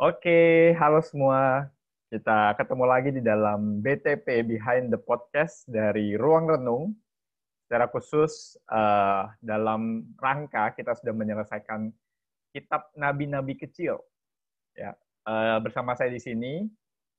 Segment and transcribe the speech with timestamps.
[0.00, 1.68] Oke, halo semua.
[2.08, 6.96] Kita ketemu lagi di dalam BTP Behind the Podcast dari Ruang Renung.
[7.68, 11.92] Secara khusus uh, dalam rangka kita sudah menyelesaikan
[12.48, 14.00] kitab nabi-nabi kecil.
[14.72, 14.96] Ya,
[15.28, 16.64] uh, bersama saya di sini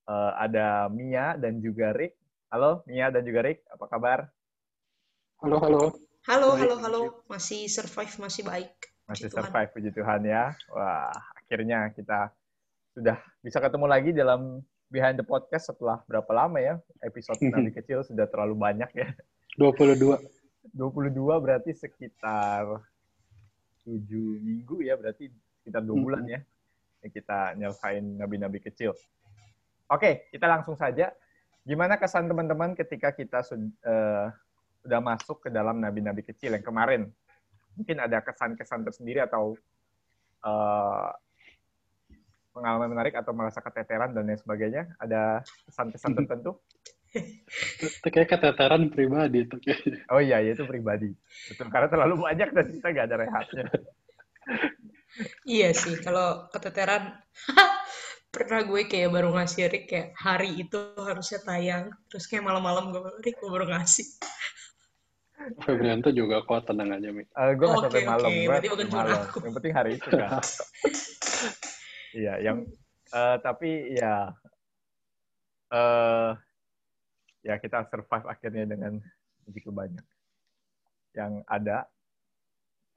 [0.09, 2.18] uh, ada Mia dan juga Rick.
[2.50, 4.25] Halo Mia dan juga Rick, apa kabar?
[5.38, 5.84] Halo, halo.
[6.25, 7.02] Halo, halo, halo.
[7.29, 8.73] Masih survive, masih baik.
[9.05, 10.57] Masih survive, puji Tuhan ya.
[10.73, 12.34] Wah, akhirnya kita
[12.91, 14.59] sudah bisa ketemu lagi dalam
[14.91, 16.75] Behind the Podcast setelah berapa lama ya?
[16.99, 19.07] Episode Nabi Kecil sudah terlalu banyak ya.
[19.55, 20.19] 22.
[20.75, 22.83] 22 berarti sekitar
[23.87, 23.96] 7
[24.43, 25.32] minggu ya, berarti
[25.63, 26.39] sekitar 2 bulan ya.
[27.01, 28.93] Kita nyelesain Nabi-Nabi Kecil.
[29.89, 31.15] Oke, kita langsung saja.
[31.63, 34.27] Gimana kesan teman-teman ketika kita uh,
[34.83, 37.08] sudah masuk ke dalam Nabi-Nabi Kecil yang kemarin?
[37.80, 39.55] Mungkin ada kesan-kesan tersendiri atau
[40.44, 41.09] uh,
[42.52, 44.83] pengalaman menarik atau merasa keteteran dan lain sebagainya?
[45.00, 46.59] Ada kesan-kesan tertentu?
[47.11, 49.59] itu kayak keteteran pribadi itu
[50.07, 51.11] Oh iya, itu pribadi.
[51.52, 53.66] Betul, karena terlalu banyak dan kita nggak ada rehatnya.
[55.44, 57.19] iya sih, kalau keteteran
[58.33, 63.03] pernah gue kayak baru ngasih Rick kayak hari itu harusnya tayang, terus kayak malam-malam gue
[63.19, 64.07] Rick gue baru ngasih.
[65.67, 67.27] Febrianto juga kuat tenang aja Mi.
[67.35, 68.45] Uh, gue nggak sampai malam, okay.
[68.47, 69.19] gue malam.
[69.25, 70.39] Yang penting hari itu kan.
[72.11, 72.67] Iya, yang
[73.15, 74.35] uh, tapi ya
[75.71, 76.35] uh,
[77.41, 78.99] ya kita survive akhirnya dengan
[79.47, 80.03] begitu banyak
[81.15, 81.87] yang ada.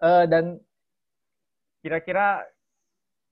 [0.03, 0.59] Uh, dan
[1.81, 2.43] kira-kira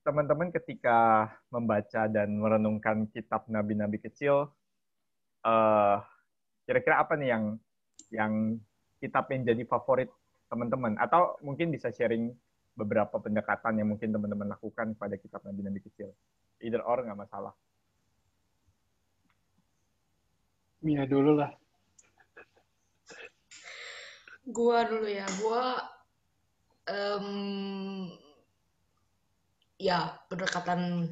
[0.07, 4.51] teman-teman ketika membaca dan merenungkan kitab nabi-nabi kecil,
[5.43, 5.97] uh,
[6.67, 7.45] kira-kira apa nih yang
[8.15, 8.33] yang
[9.03, 10.11] kitab yang jadi favorit
[10.47, 10.95] teman-teman?
[11.03, 12.31] Atau mungkin bisa sharing
[12.73, 16.13] beberapa pendekatan yang mungkin teman-teman lakukan pada kitab nabi-nabi kecil.
[16.65, 17.53] Either or nggak masalah.
[20.83, 21.53] Mia dulu lah.
[24.43, 25.27] Gua dulu ya.
[25.39, 25.79] Gua
[26.91, 28.11] um,
[29.79, 31.11] ya pendekatan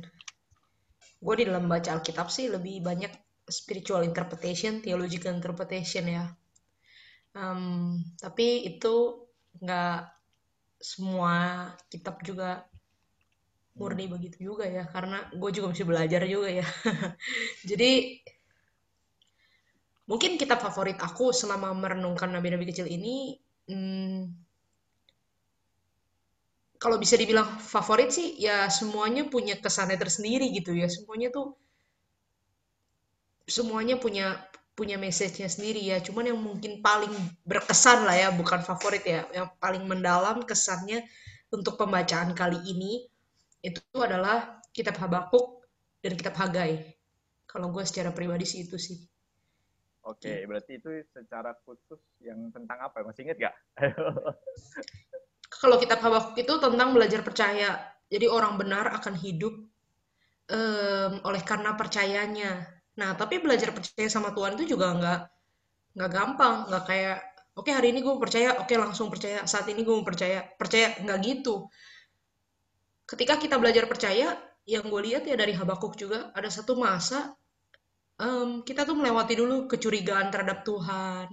[1.20, 3.12] gue di dalam baca Alkitab sih lebih banyak
[3.50, 6.24] spiritual interpretation, theological interpretation ya.
[7.36, 9.26] Um, tapi itu
[9.60, 10.19] nggak
[10.80, 12.64] semua kitab juga
[13.76, 14.12] murni hmm.
[14.16, 16.66] begitu juga ya karena gue juga masih belajar juga ya
[17.70, 18.18] jadi
[20.10, 23.38] mungkin kitab favorit aku selama merenungkan nabi-nabi kecil ini
[23.70, 24.34] hmm,
[26.80, 31.54] kalau bisa dibilang favorit sih ya semuanya punya kesannya tersendiri gitu ya semuanya tuh
[33.46, 34.40] semuanya punya
[34.80, 36.00] punya message-nya sendiri ya.
[36.00, 37.12] Cuman yang mungkin paling
[37.44, 41.04] berkesan lah ya, bukan favorit ya, yang paling mendalam kesannya
[41.52, 43.04] untuk pembacaan kali ini
[43.60, 45.68] itu adalah kitab Habakuk
[46.00, 46.96] dan kitab Hagai.
[47.44, 49.04] Kalau gue secara pribadi sih itu sih.
[50.00, 53.04] Oke, okay, berarti itu secara khusus yang tentang apa?
[53.04, 53.54] Masih inget gak?
[55.60, 57.84] Kalau kitab Habakuk itu tentang belajar percaya.
[58.08, 59.52] Jadi orang benar akan hidup
[60.48, 65.20] um, oleh karena percayanya Nah, tapi belajar percaya sama Tuhan itu juga nggak
[65.96, 67.18] nggak gampang, nggak kayak
[67.56, 71.00] oke okay, hari ini gue percaya, oke okay, langsung percaya, saat ini gue percaya, percaya
[71.00, 71.66] nggak gitu.
[73.08, 74.36] Ketika kita belajar percaya,
[74.68, 77.34] yang gue lihat ya dari Habakuk juga ada satu masa
[78.20, 81.26] um, kita tuh melewati dulu kecurigaan terhadap Tuhan.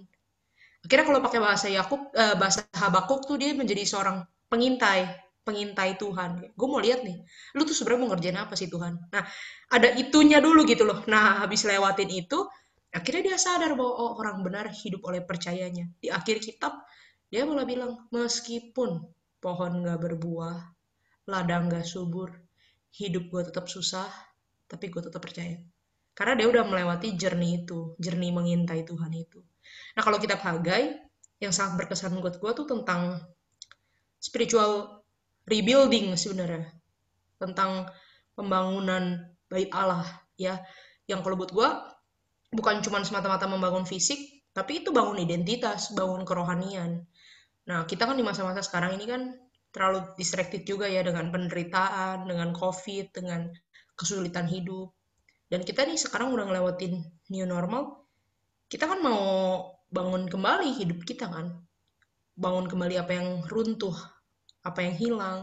[0.88, 5.06] Akhirnya kalau pakai bahasa Yakub, uh, bahasa Habakuk tuh dia menjadi seorang pengintai
[5.48, 6.52] pengintai Tuhan.
[6.52, 7.24] Gue mau lihat nih,
[7.56, 9.00] lu tuh sebenarnya mau ngerjain apa sih Tuhan?
[9.08, 9.24] Nah,
[9.72, 11.08] ada itunya dulu gitu loh.
[11.08, 12.44] Nah, habis lewatin itu,
[12.92, 15.88] akhirnya dia sadar bahwa oh, orang benar hidup oleh percayanya.
[16.04, 16.84] Di akhir kitab,
[17.32, 19.08] dia malah bilang, meskipun
[19.40, 20.60] pohon gak berbuah,
[21.32, 22.36] ladang gak subur,
[22.92, 24.12] hidup gue tetap susah,
[24.68, 25.56] tapi gue tetap percaya.
[26.12, 29.40] Karena dia udah melewati jernih itu, jernih mengintai Tuhan itu.
[29.96, 33.22] Nah, kalau kitab Hagai, yang sangat berkesan buat gue tuh tentang
[34.18, 34.97] spiritual
[35.48, 36.68] rebuilding sebenarnya.
[37.40, 37.88] Tentang
[38.36, 40.06] pembangunan bait Allah
[40.36, 40.60] ya.
[41.08, 41.70] Yang kalau buat gue
[42.54, 44.20] bukan cuma semata-mata membangun fisik
[44.52, 47.08] tapi itu bangun identitas bangun kerohanian.
[47.68, 49.22] Nah kita kan di masa-masa sekarang ini kan
[49.72, 53.48] terlalu distracted juga ya dengan penderitaan dengan covid dengan
[53.94, 54.92] kesulitan hidup.
[55.48, 57.00] Dan kita nih sekarang udah ngelewatin
[57.32, 58.04] new normal.
[58.68, 59.24] Kita kan mau
[59.88, 61.64] bangun kembali hidup kita kan.
[62.36, 63.96] Bangun kembali apa yang runtuh
[64.68, 65.40] apa yang hilang.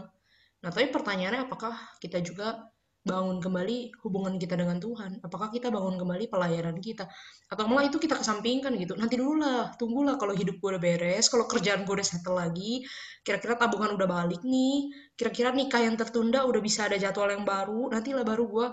[0.61, 2.69] Nah, tapi pertanyaannya apakah kita juga
[3.05, 5.21] bangun kembali hubungan kita dengan Tuhan?
[5.21, 7.05] Apakah kita bangun kembali pelayanan kita?
[7.53, 8.97] Atau malah itu kita kesampingkan gitu.
[8.97, 12.81] Nanti dulu lah, tunggulah kalau hidup gue udah beres, kalau kerjaan gue udah settle lagi,
[13.21, 17.93] kira-kira tabungan udah balik nih, kira-kira nikah yang tertunda udah bisa ada jadwal yang baru,
[17.93, 18.67] nantilah baru gue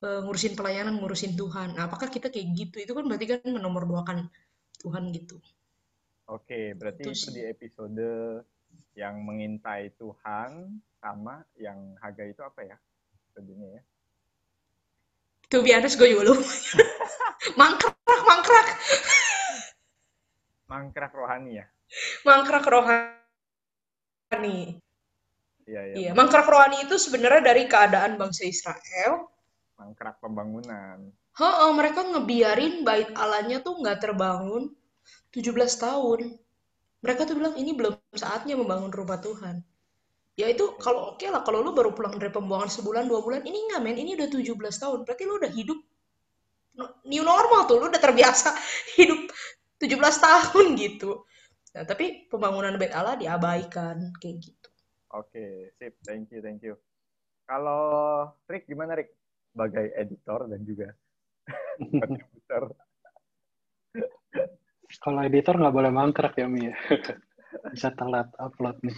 [0.00, 1.76] uh, ngurusin pelayanan, ngurusin Tuhan.
[1.76, 2.88] Nah, apakah kita kayak gitu?
[2.88, 4.32] Itu kan berarti kan menomorduakan
[4.80, 5.36] Tuhan gitu.
[6.32, 8.00] Oke, berarti itu di episode
[8.96, 12.76] yang mengintai Tuhan sama yang Haga itu apa ya?
[13.12, 13.82] Episodenya ya.
[15.52, 16.42] To be honest, gue juga lupa.
[17.60, 18.66] mangkrak, mangkrak.
[20.66, 21.66] mangkrak rohani ya?
[22.26, 23.14] Mangkrak rohani.
[25.68, 25.94] Iya, iya.
[25.94, 26.10] iya.
[26.16, 29.30] Mangkrak rohani itu sebenarnya dari keadaan bangsa Israel.
[29.78, 31.12] Mangkrak pembangunan.
[31.36, 34.72] Oh, mereka ngebiarin bait Allahnya tuh nggak terbangun
[35.36, 36.40] 17 tahun.
[37.04, 39.62] Mereka tuh bilang ini belum saatnya membangun rumah Tuhan.
[40.36, 43.40] Ya itu kalau oke okay lah, kalau lu baru pulang dari pembuangan sebulan, dua bulan,
[43.48, 44.98] ini nggak men, ini udah 17 tahun.
[45.08, 45.80] Berarti lu udah hidup
[47.08, 48.52] new normal tuh, lu udah terbiasa
[49.00, 49.32] hidup
[49.80, 51.24] 17 tahun gitu.
[51.76, 54.68] Nah, tapi pembangunan bait Allah diabaikan kayak gitu.
[55.16, 55.96] Oke, okay, sip.
[56.04, 56.76] Thank you, thank you.
[57.48, 59.16] Kalau Rick gimana Rick?
[59.56, 60.92] Sebagai editor dan juga
[62.04, 62.76] kontributor.
[65.00, 66.76] Kalau editor nggak boleh mangkrak ya Mi ya.
[67.72, 68.96] Bisa telat upload nih.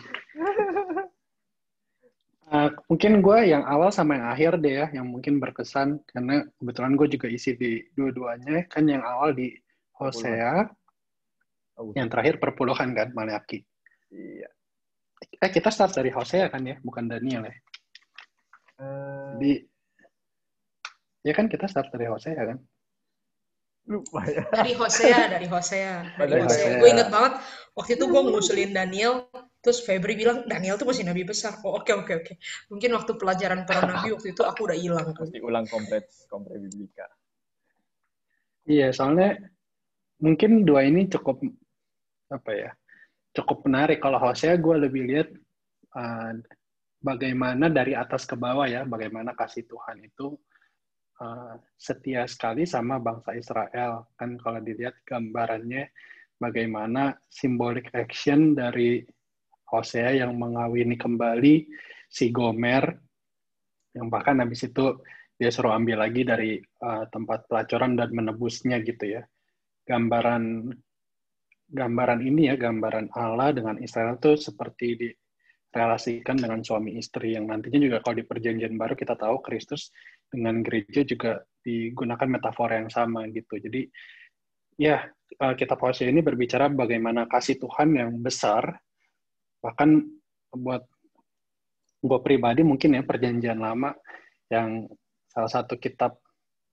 [2.49, 6.96] Uh, mungkin gue yang awal sama yang akhir deh ya, yang mungkin berkesan karena kebetulan
[6.96, 8.64] gue juga isi di dua-duanya.
[8.72, 9.52] Kan yang awal di
[10.00, 10.64] Hosea,
[11.76, 13.60] oh, yang terakhir perpuluhan kan Maleaki.
[14.08, 14.49] Iya.
[15.44, 17.56] Eh kita start dari Hosea kan ya, bukan Daniel ya.
[18.81, 19.37] Uh...
[19.37, 19.52] Jadi
[21.26, 22.58] ya kan kita start dari Hosea kan
[23.88, 24.44] lupa ya.
[24.52, 26.76] Dari Hosea, dari Hosea, dari Hosea.
[26.76, 27.40] Gue inget banget
[27.79, 29.31] waktu itu gue ngusulin Daniel,
[29.63, 31.63] terus Febri bilang Daniel tuh masih nabi besar.
[31.63, 32.25] Oh oke okay, oke okay, oke.
[32.27, 32.37] Okay.
[32.75, 35.15] Mungkin waktu pelajaran para nabi waktu itu aku udah hilang.
[35.15, 37.07] Mesti ulang komplit komplit biblika.
[38.69, 39.39] Iya, soalnya
[40.19, 41.41] mungkin dua ini cukup
[42.29, 42.71] apa ya?
[43.33, 44.03] Cukup menarik.
[44.03, 45.29] Kalau Hosea gue lebih lihat
[45.95, 46.35] uh,
[47.01, 50.37] bagaimana dari atas ke bawah ya, bagaimana kasih Tuhan itu
[51.23, 54.05] uh, setia sekali sama bangsa Israel.
[54.19, 55.89] Kan kalau dilihat gambarannya
[56.38, 59.02] bagaimana simbolik action dari
[59.69, 61.69] Hosea yang mengawini kembali
[62.08, 62.88] si Gomer
[63.93, 64.96] yang bahkan habis itu
[65.38, 69.23] dia suruh ambil lagi dari uh, tempat pelacuran dan menebusnya gitu ya.
[69.87, 70.75] Gambaran
[71.69, 77.79] gambaran ini ya, gambaran Allah dengan Israel itu seperti direlasikan dengan suami istri yang nantinya
[77.79, 79.93] juga kalau di perjanjian baru kita tahu Kristus
[80.32, 83.61] dengan gereja juga digunakan metafora yang sama gitu.
[83.62, 83.87] Jadi
[84.81, 85.06] ya
[85.37, 88.81] kita pause ini berbicara bagaimana kasih Tuhan yang besar
[89.61, 90.03] bahkan
[90.51, 90.87] buat
[91.99, 93.93] gue pribadi mungkin ya perjanjian lama
[94.49, 94.89] yang
[95.29, 96.17] salah satu kitab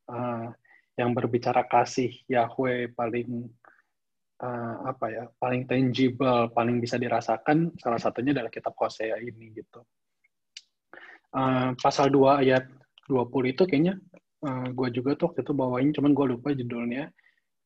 [0.08, 0.50] uh,
[0.96, 3.52] yang berbicara kasih Yahweh paling
[4.40, 9.84] uh, apa ya paling tangible paling bisa dirasakan salah satunya adalah kitab Hosea ini gitu.
[11.36, 12.64] Uh, pasal 2 ayat
[13.12, 14.00] 20 itu kayaknya
[14.46, 17.12] uh, eh, gue juga tuh waktu itu bawain, cuman gue lupa judulnya,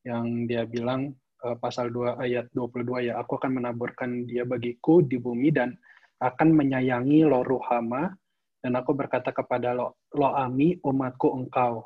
[0.06, 1.12] yang dia bilang
[1.44, 5.76] uh, pasal 2 ayat 22 ya, aku akan menaburkan dia bagiku di bumi dan
[6.20, 8.12] akan menyayangi lo ruhama,
[8.60, 11.84] dan aku berkata kepada lo, lo ami umatku engkau.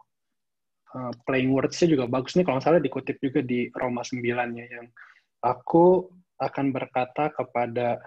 [0.94, 4.22] Uh, playing words-nya juga bagus nih, kalau salah dikutip juga di Roma 9
[4.58, 4.86] ya, yang
[5.42, 6.06] aku
[6.38, 7.98] akan berkata kepada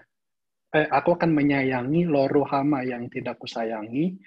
[0.76, 4.20] eh, aku akan menyayangi lo ruhama yang tidak kusayangi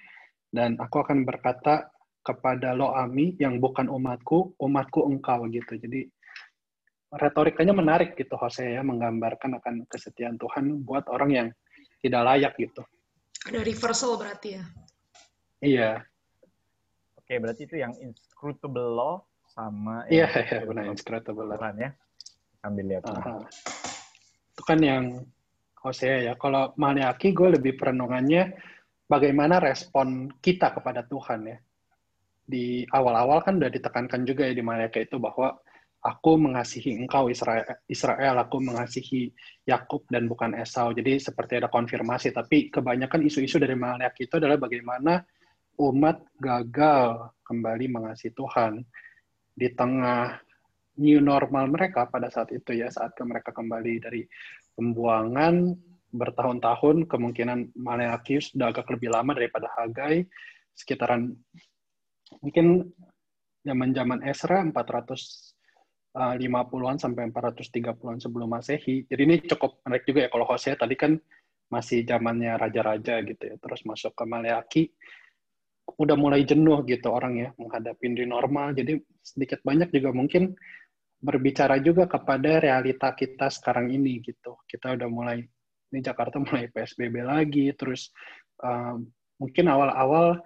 [0.49, 1.90] dan aku akan berkata
[2.21, 5.77] kepada lo Ami yang bukan umatku, umatku engkau gitu.
[5.77, 6.05] Jadi
[7.11, 11.47] retorikanya menarik gitu Hosea ya, menggambarkan akan kesetiaan Tuhan buat orang yang
[11.99, 12.81] tidak layak gitu.
[13.49, 14.63] Ada reversal berarti ya?
[15.61, 15.91] Iya.
[17.17, 19.15] Oke, berarti itu yang inscrutable law
[19.51, 21.57] sama Iya, iya benar inscrutable law.
[21.75, 21.89] ya.
[22.61, 23.03] Sambil lihat.
[23.09, 23.41] Uh,
[24.53, 25.25] itu kan yang
[25.81, 26.33] Hosea ya.
[26.37, 28.53] Kalau Maleaki gue lebih perenungannya
[29.09, 31.57] bagaimana respon kita kepada Tuhan ya.
[32.41, 35.55] Di awal-awal kan udah ditekankan juga ya di Malaikat itu bahwa
[36.01, 39.29] aku mengasihi engkau Israel, Israel aku mengasihi
[39.69, 40.91] Yakub dan bukan Esau.
[40.91, 45.21] Jadi seperti ada konfirmasi, tapi kebanyakan isu-isu dari Malaikat itu adalah bagaimana
[45.77, 48.81] umat gagal kembali mengasihi Tuhan
[49.55, 50.41] di tengah
[50.99, 54.21] new normal mereka pada saat itu ya, saat mereka kembali dari
[54.75, 55.73] pembuangan
[56.11, 60.27] bertahun-tahun, kemungkinan Maleakis sudah agak lebih lama daripada Hagai,
[60.75, 61.31] sekitaran
[62.39, 62.87] mungkin
[63.67, 69.05] zaman-zaman Esra 450-an sampai 430-an sebelum Masehi.
[69.05, 71.19] Jadi ini cukup menarik juga ya kalau Hosea tadi kan
[71.71, 74.91] masih zamannya raja-raja gitu ya, terus masuk ke Maleaki.
[75.91, 78.71] udah mulai jenuh gitu orang ya menghadapi new normal.
[78.71, 80.55] Jadi sedikit banyak juga mungkin
[81.19, 84.55] berbicara juga kepada realita kita sekarang ini gitu.
[84.71, 85.43] Kita udah mulai
[85.91, 88.07] ini Jakarta mulai PSBB lagi, terus
[88.63, 88.95] uh,
[89.35, 90.39] mungkin awal-awal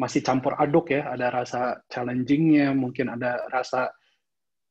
[0.00, 3.92] masih campur aduk ya, ada rasa challengingnya, mungkin ada rasa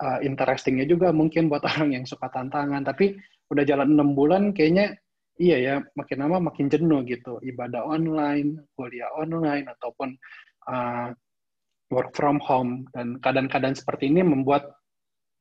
[0.02, 2.82] uh, interestingnya juga mungkin buat orang yang suka tantangan.
[2.82, 3.14] Tapi
[3.54, 4.98] udah jalan enam bulan, kayaknya
[5.38, 7.38] iya ya makin lama makin jenuh gitu.
[7.46, 10.18] Ibadah online kuliah online ataupun
[10.66, 11.14] uh,
[11.94, 12.90] work from home.
[12.90, 14.74] Dan keadaan-keadaan seperti ini membuat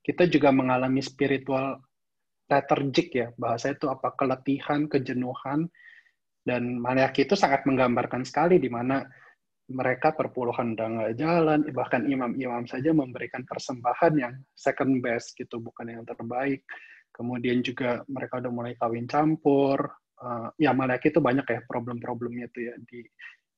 [0.05, 1.81] kita juga mengalami spiritual
[2.53, 3.33] lethargic ya.
[3.41, 4.13] Bahasa itu apa?
[4.13, 5.65] Keletihan kejenuhan.
[6.45, 9.05] Dan Mariaki itu sangat menggambarkan sekali di mana
[9.69, 15.93] mereka perpuluhan udah nggak jalan bahkan imam-imam saja memberikan persembahan yang second best gitu bukan
[15.93, 16.65] yang terbaik
[17.19, 19.91] kemudian juga mereka udah mulai kawin campur.
[20.19, 23.01] Uh, ya Malaki itu banyak ya problem-problemnya itu ya di,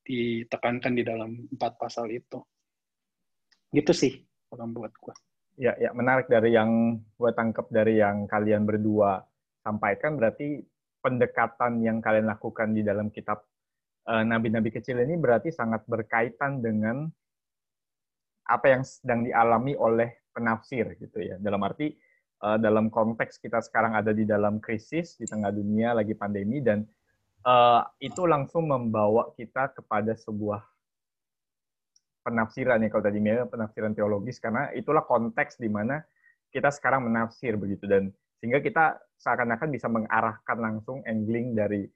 [0.05, 2.41] ditekankan di dalam empat pasal itu.
[3.69, 4.13] Gitu sih
[4.49, 5.15] kalau buat gue.
[5.61, 9.21] Ya, ya menarik dari yang gue tangkap dari yang kalian berdua
[9.61, 10.65] sampaikan berarti
[11.05, 13.45] pendekatan yang kalian lakukan di dalam kitab
[14.11, 17.07] nabi-nabi uh, kecil ini berarti sangat berkaitan dengan
[18.51, 21.39] apa yang sedang dialami oleh penafsir gitu ya.
[21.39, 21.95] Dalam arti
[22.43, 26.83] uh, dalam konteks kita sekarang ada di dalam krisis di tengah dunia lagi pandemi dan
[27.47, 30.61] uh, itu langsung membawa kita kepada sebuah
[32.27, 36.05] penafsiran ya kalau tadi Mia penafsiran teologis karena itulah konteks di mana
[36.53, 41.89] kita sekarang menafsir begitu dan sehingga kita seakan-akan bisa mengarahkan langsung angling dari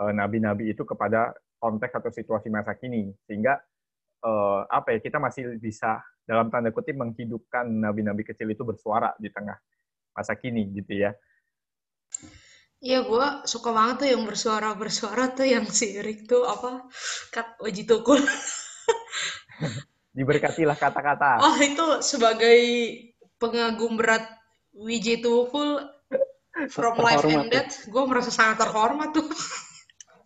[0.00, 3.54] nabi nabi-nabi itu kepada konteks atau situasi masa kini sehingga
[4.26, 9.30] uh, apa ya kita masih bisa dalam tanda kutip menghidupkan nabi-nabi kecil itu bersuara di
[9.30, 9.54] tengah
[10.10, 11.14] masa kini gitu ya.
[12.82, 16.90] Iya, gue suka banget tuh yang bersuara-bersuara tuh yang si Rick tuh apa,
[17.30, 18.18] Kat Waji Tukul.
[20.18, 21.46] Diberkatilah kata-kata.
[21.46, 22.58] Oh, itu sebagai
[23.38, 24.26] pengagum berat
[24.74, 25.78] Wiji Tukul
[26.74, 29.30] from life and death, gue merasa sangat terhormat tuh.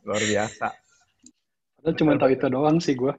[0.08, 0.85] Luar biasa.
[1.86, 3.14] Padahal cuma tahu itu doang sih gue.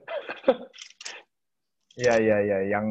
[1.95, 2.57] Iya, iya, iya.
[2.67, 2.87] Yang,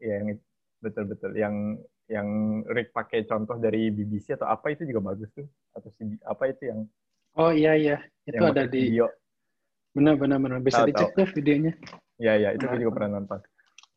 [0.00, 0.40] ya, yang
[0.80, 1.36] betul-betul.
[1.36, 2.28] Yang yang
[2.72, 5.44] Rick pakai contoh dari BBC atau apa itu juga bagus tuh.
[5.76, 6.80] Atau si apa itu yang
[7.36, 8.00] oh iya iya.
[8.24, 9.12] Itu ada di video.
[9.92, 10.58] benar benar benar.
[10.64, 11.76] Bisa tau, dicek tuh videonya.
[12.16, 12.48] Iya iya.
[12.56, 13.44] Itu gue juga pernah nonton.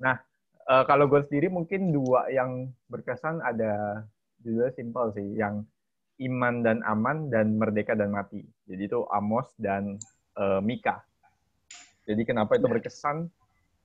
[0.03, 0.19] Nah
[0.67, 4.03] uh, kalau gue sendiri mungkin dua yang berkesan ada
[4.43, 5.39] juga simpel sih.
[5.39, 5.63] Yang
[6.27, 8.43] iman dan aman dan merdeka dan mati.
[8.67, 9.95] Jadi itu Amos dan
[10.38, 11.04] uh, Mika
[12.06, 12.74] jadi kenapa itu iya.
[12.77, 13.18] berkesan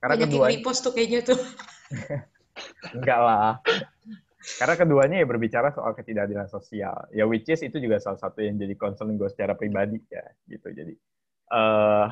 [0.01, 1.39] karena Banyak kedua yang tuh kayaknya tuh
[2.95, 3.51] Enggak lah.
[4.57, 6.97] Karena keduanya ya berbicara soal ketidakadilan sosial.
[7.13, 10.73] Ya which is itu juga salah satu yang jadi concern gue secara pribadi ya gitu.
[10.73, 10.97] Jadi
[11.53, 12.09] uh,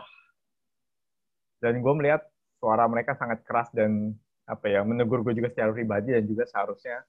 [1.60, 2.22] dan gue melihat
[2.62, 4.13] suara mereka sangat keras dan
[4.46, 7.01] apa ya menegur gue juga secara pribadi dan juga seharusnya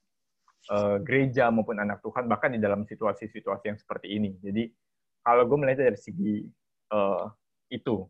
[0.72, 4.40] uh, gereja maupun anak Tuhan bahkan di dalam situasi-situasi yang seperti ini.
[4.40, 4.72] Jadi
[5.20, 6.48] kalau gue melihat dari segi
[6.90, 7.30] uh,
[7.70, 8.06] itu,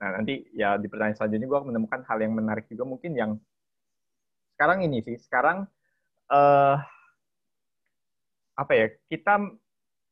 [0.00, 3.32] nah nanti ya di pertanyaan selanjutnya gue menemukan hal yang menarik juga mungkin yang
[4.56, 5.64] sekarang ini sih sekarang
[6.28, 6.76] uh,
[8.60, 9.40] apa ya kita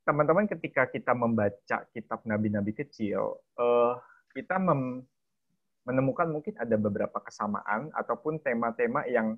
[0.09, 4.01] teman-teman ketika kita membaca kitab nabi-nabi kecil uh,
[4.33, 5.05] kita mem,
[5.85, 9.37] menemukan mungkin ada beberapa kesamaan ataupun tema-tema yang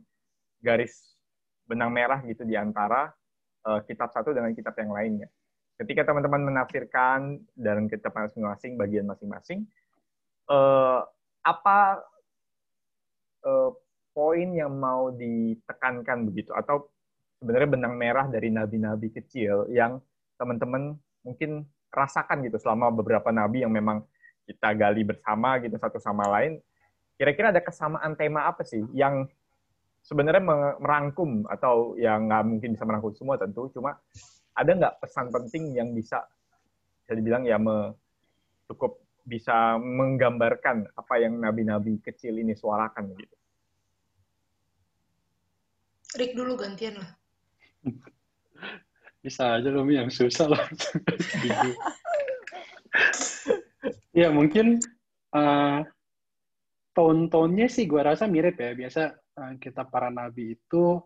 [0.63, 1.19] garis
[1.67, 3.11] benang merah gitu di antara
[3.67, 5.29] uh, kitab satu dengan kitab yang lainnya.
[5.81, 9.65] Ketika teman-teman menafsirkan dalam kitab masing-masing bagian masing-masing,
[10.53, 11.09] uh,
[11.41, 12.05] apa
[13.49, 13.73] uh,
[14.13, 16.53] poin yang mau ditekankan begitu?
[16.53, 16.93] Atau
[17.41, 20.05] sebenarnya benang merah dari nabi-nabi kecil yang
[20.37, 24.05] teman-teman mungkin rasakan gitu selama beberapa nabi yang memang
[24.45, 26.61] kita gali bersama gitu satu sama lain.
[27.17, 29.25] Kira-kira ada kesamaan tema apa sih yang
[30.05, 30.45] sebenarnya
[30.77, 33.97] merangkum atau yang nggak mungkin bisa merangkum semua tentu cuma
[34.57, 36.23] ada nggak pesan penting yang bisa
[37.03, 37.95] bisa dibilang ya me,
[38.71, 43.41] cukup bisa menggambarkan apa yang nabi-nabi kecil ini suarakan gitu
[46.19, 47.11] Rick dulu gantian lah.
[49.23, 50.65] Bisa aja loh yang susah lah.
[54.21, 54.81] ya mungkin
[55.37, 55.85] uh,
[56.97, 58.75] tone-tone-nya sih gue rasa mirip ya.
[58.75, 60.99] Biasa uh, kita para nabi itu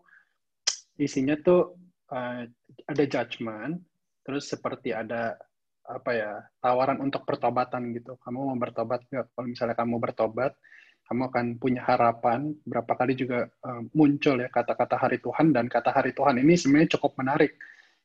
[0.97, 1.75] isinya tuh
[2.11, 2.45] uh,
[2.85, 3.79] ada judgement,
[4.25, 5.37] terus seperti ada
[5.85, 6.31] apa ya
[6.61, 8.17] tawaran untuk pertobatan gitu.
[8.21, 9.37] Kamu mau bertobat nggak?
[9.37, 10.57] Kalau misalnya kamu bertobat,
[11.05, 12.53] kamu akan punya harapan.
[12.65, 16.97] Berapa kali juga uh, muncul ya kata-kata hari Tuhan dan kata hari Tuhan ini sebenarnya
[16.97, 17.57] cukup menarik.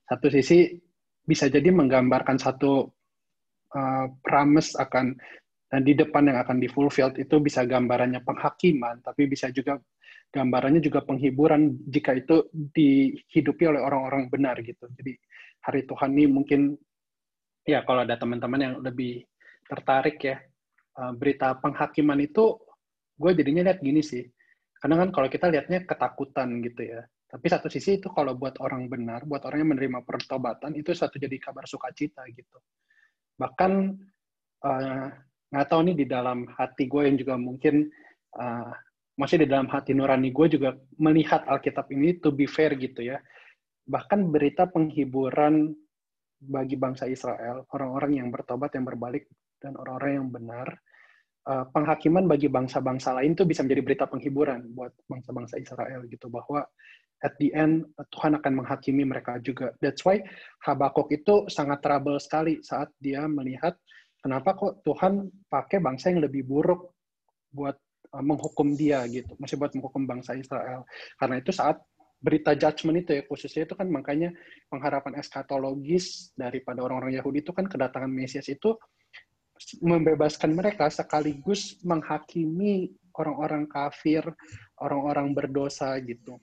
[0.04, 0.76] Satu sisi
[1.24, 2.90] bisa jadi menggambarkan satu
[3.76, 5.16] uh, promise akan
[5.70, 9.78] Dan di depan yang akan di fulfilled itu bisa gambarannya penghakiman, tapi bisa juga
[10.30, 14.86] gambarannya juga penghiburan jika itu dihidupi oleh orang-orang benar gitu.
[14.94, 15.18] Jadi
[15.66, 16.78] hari Tuhan ini mungkin
[17.66, 19.26] ya kalau ada teman-teman yang lebih
[19.66, 20.38] tertarik ya
[20.98, 22.56] eh, berita penghakiman itu
[23.20, 24.24] gue jadinya lihat gini sih.
[24.80, 27.04] Karena kan kalau kita lihatnya ketakutan gitu ya.
[27.30, 31.14] Tapi satu sisi itu kalau buat orang benar, buat orang yang menerima pertobatan itu satu
[31.14, 32.58] jadi kabar sukacita gitu.
[33.38, 33.72] Bahkan
[34.66, 35.06] uh,
[35.52, 37.86] nggak tahu nih di dalam hati gue yang juga mungkin
[38.34, 38.72] uh,
[39.20, 43.20] masih di dalam hati nurani gue juga melihat Alkitab ini to be fair gitu ya.
[43.84, 45.76] Bahkan berita penghiburan
[46.40, 49.28] bagi bangsa Israel, orang-orang yang bertobat, yang berbalik,
[49.60, 50.68] dan orang-orang yang benar,
[51.44, 56.64] uh, penghakiman bagi bangsa-bangsa lain itu bisa menjadi berita penghiburan buat bangsa-bangsa Israel gitu bahwa
[57.20, 57.84] at the end
[58.16, 59.76] Tuhan akan menghakimi mereka juga.
[59.84, 60.24] That's why
[60.64, 63.76] Habakuk itu sangat trouble sekali saat dia melihat
[64.24, 66.96] kenapa kok Tuhan pakai bangsa yang lebih buruk
[67.52, 67.76] buat
[68.18, 70.82] menghukum dia gitu, masih buat menghukum bangsa Israel.
[71.14, 71.78] Karena itu saat
[72.20, 74.28] berita judgment itu ya khususnya itu kan makanya
[74.68, 78.76] pengharapan eskatologis daripada orang-orang Yahudi itu kan kedatangan Mesias itu
[79.80, 84.24] membebaskan mereka sekaligus menghakimi orang-orang kafir,
[84.80, 86.40] orang-orang berdosa gitu.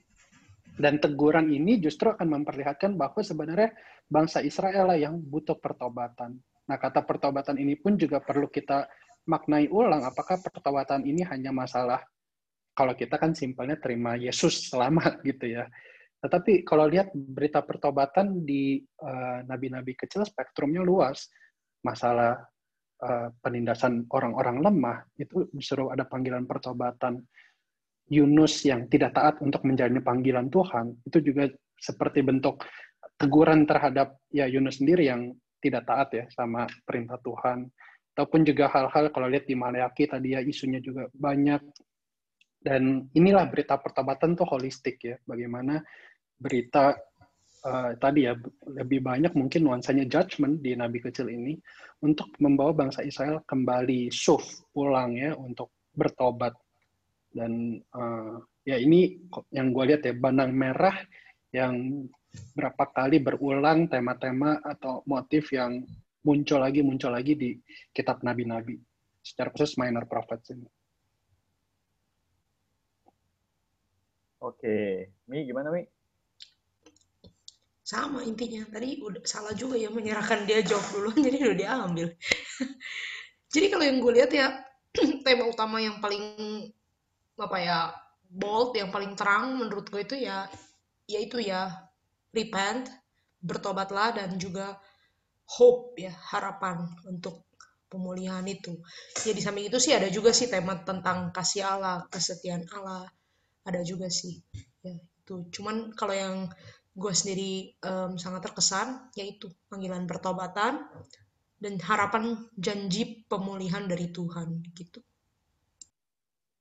[0.78, 3.74] Dan teguran ini justru akan memperlihatkan bahwa sebenarnya
[4.06, 6.38] bangsa Israel lah yang butuh pertobatan.
[6.68, 8.86] Nah, kata pertobatan ini pun juga perlu kita
[9.28, 12.00] maknai ulang apakah pertobatan ini hanya masalah
[12.72, 15.68] kalau kita kan simpelnya terima Yesus selamat gitu ya.
[16.18, 21.26] Tetapi kalau lihat berita pertobatan di uh, nabi-nabi kecil spektrumnya luas.
[21.78, 22.34] Masalah
[23.02, 27.22] uh, penindasan orang-orang lemah itu disuruh ada panggilan pertobatan.
[28.08, 31.44] Yunus yang tidak taat untuk menjalani panggilan Tuhan itu juga
[31.76, 32.64] seperti bentuk
[33.20, 35.28] teguran terhadap ya Yunus sendiri yang
[35.60, 37.68] tidak taat ya sama perintah Tuhan
[38.18, 41.62] ataupun juga hal-hal kalau lihat di Maleaki tadi ya isunya juga banyak.
[42.58, 45.14] Dan inilah berita pertobatan tuh holistik ya.
[45.22, 45.78] Bagaimana
[46.34, 46.98] berita
[47.62, 48.34] uh, tadi ya
[48.74, 51.54] lebih banyak mungkin nuansanya judgment di nabi kecil ini
[52.02, 56.58] untuk membawa bangsa Israel kembali suf pulang ya untuk bertobat.
[57.30, 58.34] Dan uh,
[58.66, 59.14] ya ini
[59.54, 60.98] yang gue lihat ya benang merah
[61.54, 62.02] yang
[62.58, 65.86] berapa kali berulang tema-tema atau motif yang
[66.24, 67.54] muncul lagi muncul lagi di
[67.94, 68.78] kitab nabi-nabi
[69.22, 70.68] secara khusus minor prophets ini.
[74.38, 75.82] Oke, Mi gimana Mi?
[77.82, 82.08] Sama intinya tadi udah salah juga ya menyerahkan dia jawab dulu jadi udah diambil.
[83.54, 84.46] jadi kalau yang gue lihat ya
[85.26, 86.22] tema utama yang paling
[87.38, 87.78] apa ya
[88.28, 90.46] bold yang paling terang menurut gue itu ya
[91.08, 91.88] yaitu ya
[92.36, 92.92] repent,
[93.40, 94.76] bertobatlah dan juga
[95.48, 97.48] hope ya, harapan untuk
[97.88, 98.76] pemulihan itu.
[99.24, 103.08] Ya di samping itu sih ada juga sih tema tentang kasih Allah, kesetiaan Allah.
[103.64, 104.38] Ada juga sih.
[104.84, 105.48] Ya itu.
[105.52, 106.52] Cuman kalau yang
[106.98, 110.84] gue sendiri um, sangat terkesan yaitu panggilan pertobatan
[111.58, 115.02] dan harapan janji pemulihan dari Tuhan gitu.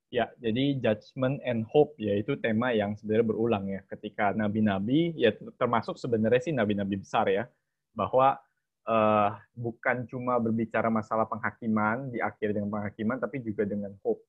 [0.07, 5.99] Ya, jadi judgment and hope yaitu tema yang sebenarnya berulang ya ketika nabi-nabi ya termasuk
[5.99, 7.43] sebenarnya sih nabi-nabi besar ya
[7.91, 8.39] bahwa
[8.87, 14.23] uh, bukan cuma berbicara masalah penghakiman di akhir dengan penghakiman tapi juga dengan hope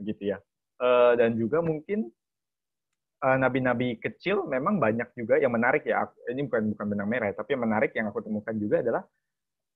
[0.00, 0.38] begitu ya.
[0.80, 2.08] Uh, dan juga mungkin
[3.20, 6.08] eh, nabi-nabi kecil memang banyak juga yang menarik ya.
[6.24, 9.04] Ini bukan bukan benang merah, tapi yang menarik yang aku temukan juga adalah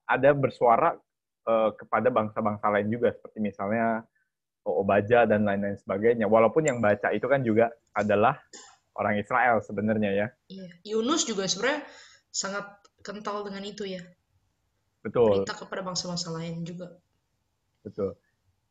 [0.09, 0.97] ada bersuara
[1.45, 4.05] uh, kepada bangsa-bangsa lain juga seperti misalnya
[4.65, 6.25] Obaja dan lain-lain sebagainya.
[6.25, 8.41] Walaupun yang baca itu kan juga adalah
[8.97, 10.27] orang Israel sebenarnya ya.
[10.49, 10.67] Iya.
[10.89, 11.85] Yunus juga sebenarnya
[12.33, 12.65] sangat
[13.05, 14.01] kental dengan itu ya.
[15.05, 15.45] Betul.
[15.45, 16.97] Berita kepada bangsa-bangsa lain juga.
[17.85, 18.17] Betul.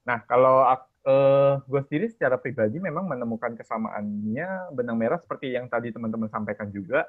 [0.03, 5.93] Nah, kalau uh, gue sendiri secara pribadi memang menemukan kesamaannya benang merah seperti yang tadi
[5.93, 7.05] teman-teman sampaikan juga,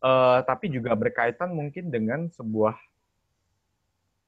[0.00, 2.78] uh, tapi juga berkaitan mungkin dengan sebuah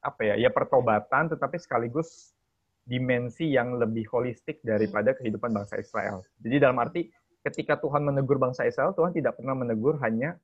[0.03, 2.35] apa ya, ya pertobatan, tetapi sekaligus
[2.83, 6.25] dimensi yang lebih holistik daripada kehidupan bangsa Israel.
[6.41, 7.07] Jadi dalam arti
[7.45, 10.35] ketika Tuhan menegur bangsa Israel, Tuhan tidak pernah menegur hanya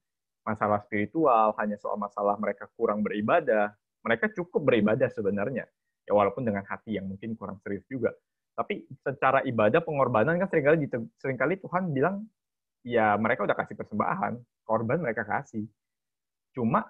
[0.45, 3.73] masalah spiritual, hanya soal masalah mereka kurang beribadah.
[4.05, 5.65] Mereka cukup beribadah sebenarnya.
[6.05, 8.13] Ya walaupun dengan hati yang mungkin kurang serius juga.
[8.53, 10.77] Tapi secara ibadah pengorbanan kan sering kali
[11.17, 12.23] sering kali Tuhan bilang
[12.85, 15.65] ya mereka udah kasih persembahan, korban mereka kasih.
[16.53, 16.85] Cuma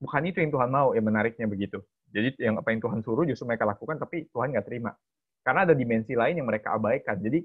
[0.00, 1.84] bukan itu yang Tuhan mau, yang menariknya begitu.
[2.10, 4.96] Jadi yang apa yang Tuhan suruh justru mereka lakukan, tapi Tuhan nggak terima.
[5.44, 7.20] Karena ada dimensi lain yang mereka abaikan.
[7.20, 7.44] Jadi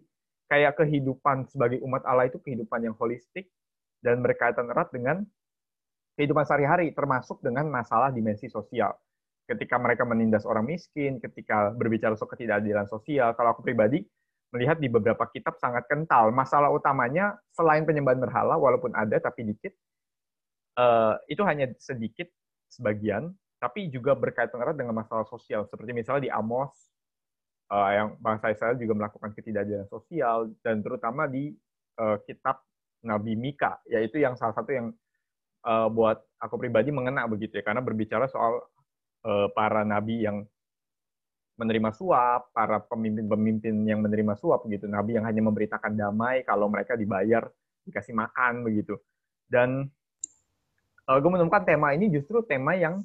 [0.49, 3.51] kayak kehidupan sebagai umat Allah itu kehidupan yang holistik
[4.01, 5.27] dan berkaitan erat dengan
[6.19, 8.91] kehidupan sehari-hari, termasuk dengan masalah dimensi sosial.
[9.49, 14.05] ketika mereka menindas orang miskin, ketika berbicara soal ketidakadilan sosial, kalau aku pribadi
[14.53, 16.29] melihat di beberapa kitab sangat kental.
[16.29, 19.73] Masalah utamanya selain penyembahan berhala, walaupun ada tapi dikit,
[20.77, 22.29] uh, itu hanya sedikit
[22.69, 25.65] sebagian, tapi juga berkaitan erat dengan masalah sosial.
[25.65, 26.69] Seperti misalnya di Amos,
[27.73, 31.57] uh, yang bangsa Israel juga melakukan ketidakadilan sosial, dan terutama di
[31.97, 32.61] uh, kitab
[33.01, 34.93] Nabi Mika, yaitu yang salah satu yang
[35.65, 38.63] uh, buat aku pribadi mengena begitu ya, karena berbicara soal
[39.25, 40.43] uh, para nabi yang
[41.59, 46.95] menerima suap, para pemimpin-pemimpin yang menerima suap begitu, nabi yang hanya memberitakan damai kalau mereka
[46.95, 47.51] dibayar,
[47.83, 48.95] dikasih makan begitu.
[49.43, 49.91] Dan
[51.11, 53.03] uh, gue menemukan tema ini justru tema yang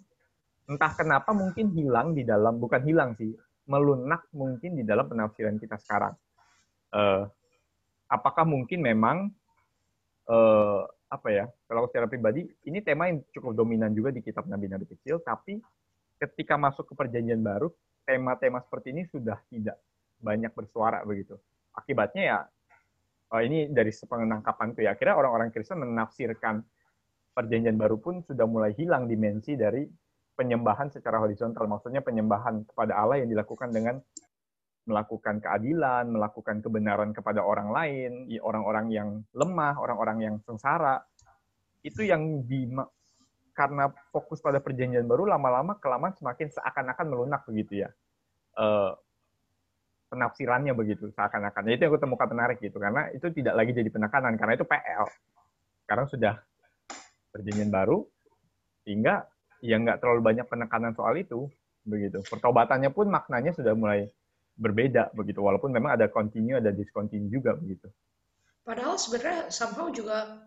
[0.70, 3.34] entah kenapa mungkin hilang di dalam, bukan hilang sih,
[3.66, 6.14] melunak mungkin di dalam penafsiran kita sekarang.
[6.94, 7.26] Uh,
[8.06, 9.34] apakah mungkin memang
[10.30, 14.90] uh, apa ya, kalau secara pribadi, ini tema yang cukup dominan juga di kitab nabi-nabi
[14.90, 15.62] kecil, tapi
[16.18, 17.70] ketika masuk ke perjanjian baru,
[18.02, 19.78] tema-tema seperti ini sudah tidak
[20.18, 21.38] banyak bersuara begitu.
[21.78, 22.38] Akibatnya ya,
[23.30, 26.66] oh ini dari tuh ya, akhirnya orang-orang Kristen menafsirkan
[27.34, 29.86] perjanjian baru pun sudah mulai hilang dimensi dari
[30.34, 31.66] penyembahan secara horizontal.
[31.70, 34.02] Maksudnya penyembahan kepada Allah yang dilakukan dengan
[34.84, 41.00] melakukan keadilan, melakukan kebenaran kepada orang lain, orang-orang yang lemah, orang-orang yang sengsara.
[41.80, 42.68] Itu yang di,
[43.56, 47.90] karena fokus pada perjanjian baru lama-lama kelamaan semakin seakan-akan melunak begitu ya.
[48.54, 48.92] Uh,
[50.12, 51.74] penafsirannya begitu seakan-akan.
[51.74, 55.04] Itu yang aku temukan menarik gitu karena itu tidak lagi jadi penekanan karena itu PL
[55.84, 56.34] sekarang sudah
[57.34, 58.06] perjanjian baru
[58.86, 59.26] sehingga
[59.58, 61.48] ya nggak terlalu banyak penekanan soal itu
[61.82, 62.22] begitu.
[62.24, 64.08] Pertobatannya pun maknanya sudah mulai
[64.54, 67.90] berbeda begitu walaupun memang ada continue ada discontinue juga begitu
[68.62, 70.46] padahal sebenarnya somehow juga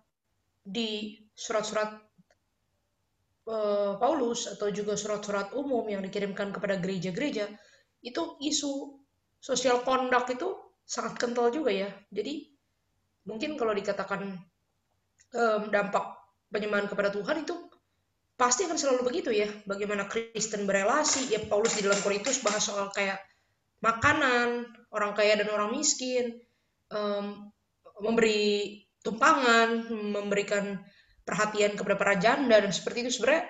[0.68, 2.08] di surat-surat
[3.48, 7.48] Eh, Paulus atau juga surat-surat umum yang dikirimkan kepada gereja-gereja
[8.04, 9.00] itu isu
[9.40, 10.52] sosial kondak itu
[10.84, 11.88] sangat kental juga ya.
[12.12, 12.44] Jadi
[13.24, 14.36] mungkin kalau dikatakan
[15.72, 16.06] dampak
[16.52, 17.56] penyembahan kepada Tuhan itu
[18.36, 19.48] pasti akan selalu begitu ya.
[19.64, 23.16] Bagaimana Kristen berelasi, ya Paulus di dalam Korintus bahas soal kayak
[23.84, 26.42] makanan, orang kaya dan orang miskin,
[26.90, 27.52] um,
[28.02, 30.82] memberi tumpangan, memberikan
[31.24, 33.22] perhatian kepada para janda dan seperti itu.
[33.22, 33.46] Sebenarnya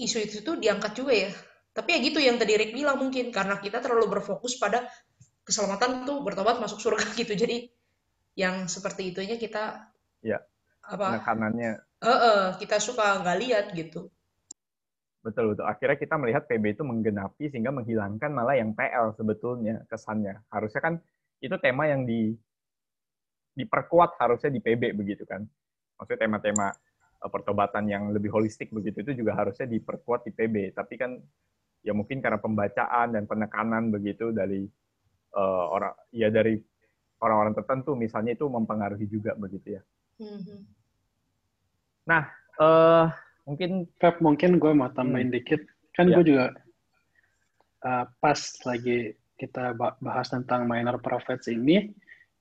[0.00, 1.30] isu itu tuh diangkat juga ya.
[1.70, 4.90] Tapi ya gitu yang tadi Rick bilang mungkin karena kita terlalu berfokus pada
[5.46, 7.32] keselamatan tuh bertobat masuk surga gitu.
[7.34, 7.70] Jadi
[8.38, 9.90] yang seperti itunya kita
[10.22, 10.38] ya
[10.86, 11.20] apa?
[11.22, 14.08] kanannya uh, uh, kita suka nggak lihat gitu
[15.20, 20.40] betul betul akhirnya kita melihat PB itu menggenapi sehingga menghilangkan malah yang PL sebetulnya kesannya
[20.48, 20.94] harusnya kan
[21.44, 22.32] itu tema yang di
[23.56, 25.44] diperkuat harusnya di PB begitu kan
[26.00, 26.72] maksudnya tema-tema
[27.20, 30.72] eh, pertobatan yang lebih holistik begitu itu juga harusnya diperkuat di PB.
[30.72, 31.20] Tapi kan
[31.84, 34.64] ya mungkin karena pembacaan dan penekanan begitu dari
[35.36, 36.60] uh, orang ya dari
[37.20, 39.82] orang-orang tertentu misalnya itu mempengaruhi juga begitu ya.
[40.20, 40.60] Mm-hmm.
[42.08, 42.22] Nah,
[42.60, 43.06] uh,
[43.50, 45.36] mungkin Feb, mungkin gue mau tambahin hmm.
[45.42, 45.60] dikit.
[45.90, 46.22] Kan ya.
[46.22, 46.46] gue juga
[47.82, 51.90] uh, pas lagi kita bahas tentang minor prophets ini,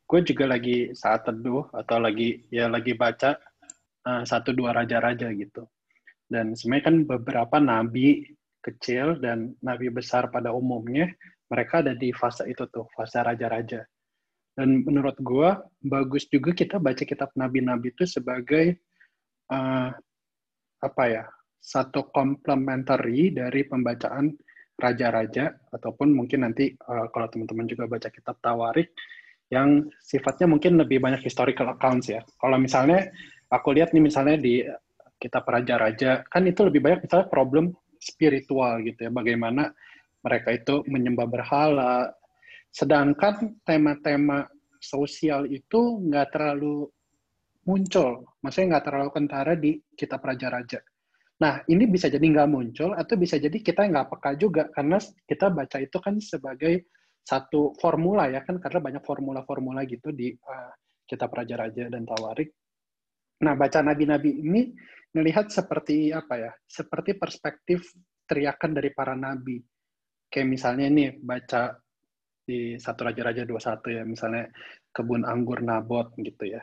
[0.06, 3.34] gue juga lagi saat teduh atau lagi ya lagi baca
[4.06, 5.66] uh, satu dua raja-raja gitu.
[6.30, 11.10] Dan sebenarnya kan beberapa nabi kecil dan nabi besar pada umumnya
[11.50, 13.82] mereka ada di fase itu tuh, fase raja-raja.
[14.54, 15.50] Dan menurut gue
[15.88, 18.78] bagus juga kita baca kitab nabi-nabi itu sebagai
[19.50, 19.90] uh,
[20.80, 21.24] apa ya
[21.60, 24.32] satu komplementari dari pembacaan
[24.80, 28.96] raja-raja ataupun mungkin nanti uh, kalau teman-teman juga baca kitab Tawarik
[29.52, 32.24] yang sifatnya mungkin lebih banyak historical accounts ya.
[32.40, 33.12] Kalau misalnya
[33.52, 34.64] aku lihat nih misalnya di
[35.20, 39.76] kita raja-raja kan itu lebih banyak misalnya problem spiritual gitu ya bagaimana
[40.24, 42.08] mereka itu menyembah berhala
[42.72, 44.48] sedangkan tema-tema
[44.80, 46.88] sosial itu nggak terlalu
[47.68, 50.80] muncul maksudnya nggak terlalu kentara di kitab raja-raja
[51.40, 55.48] nah ini bisa jadi nggak muncul atau bisa jadi kita nggak peka juga karena kita
[55.52, 56.92] baca itu kan sebagai
[57.24, 60.74] satu formula ya kan karena banyak formula-formula gitu di uh,
[61.08, 62.52] kitab raja-raja dan tawarik
[63.40, 64.76] Nah, baca nabi-nabi ini
[65.16, 66.52] melihat seperti apa ya?
[66.68, 67.88] Seperti perspektif
[68.28, 69.64] teriakan dari para nabi.
[70.28, 71.74] Kayak misalnya ini baca
[72.44, 74.46] di satu Raja-Raja 21 ya, misalnya
[74.92, 76.62] kebun anggur Nabot gitu ya.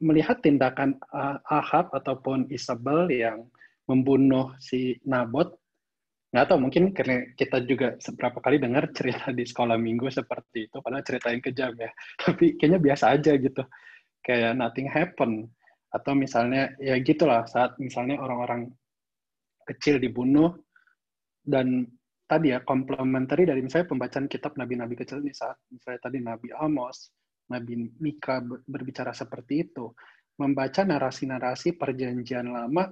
[0.00, 0.96] Melihat tindakan
[1.44, 3.44] Ahab ataupun Isabel yang
[3.84, 5.52] membunuh si Nabot,
[6.30, 10.78] nggak tahu mungkin karena kita juga beberapa kali dengar cerita di sekolah minggu seperti itu,
[10.78, 11.90] padahal cerita yang kejam ya.
[12.22, 13.62] Tapi kayaknya biasa aja gitu.
[14.24, 15.50] Kayak nothing happen.
[15.90, 18.70] Atau misalnya ya gitulah saat misalnya orang-orang
[19.66, 20.54] kecil dibunuh
[21.42, 21.84] dan
[22.30, 25.18] tadi ya komplementari dari misalnya pembacaan kitab nabi-nabi kecil.
[25.18, 27.10] Ini saat misalnya tadi Nabi Amos,
[27.50, 29.90] Nabi Mika berbicara seperti itu,
[30.40, 32.88] membaca narasi-narasi perjanjian lama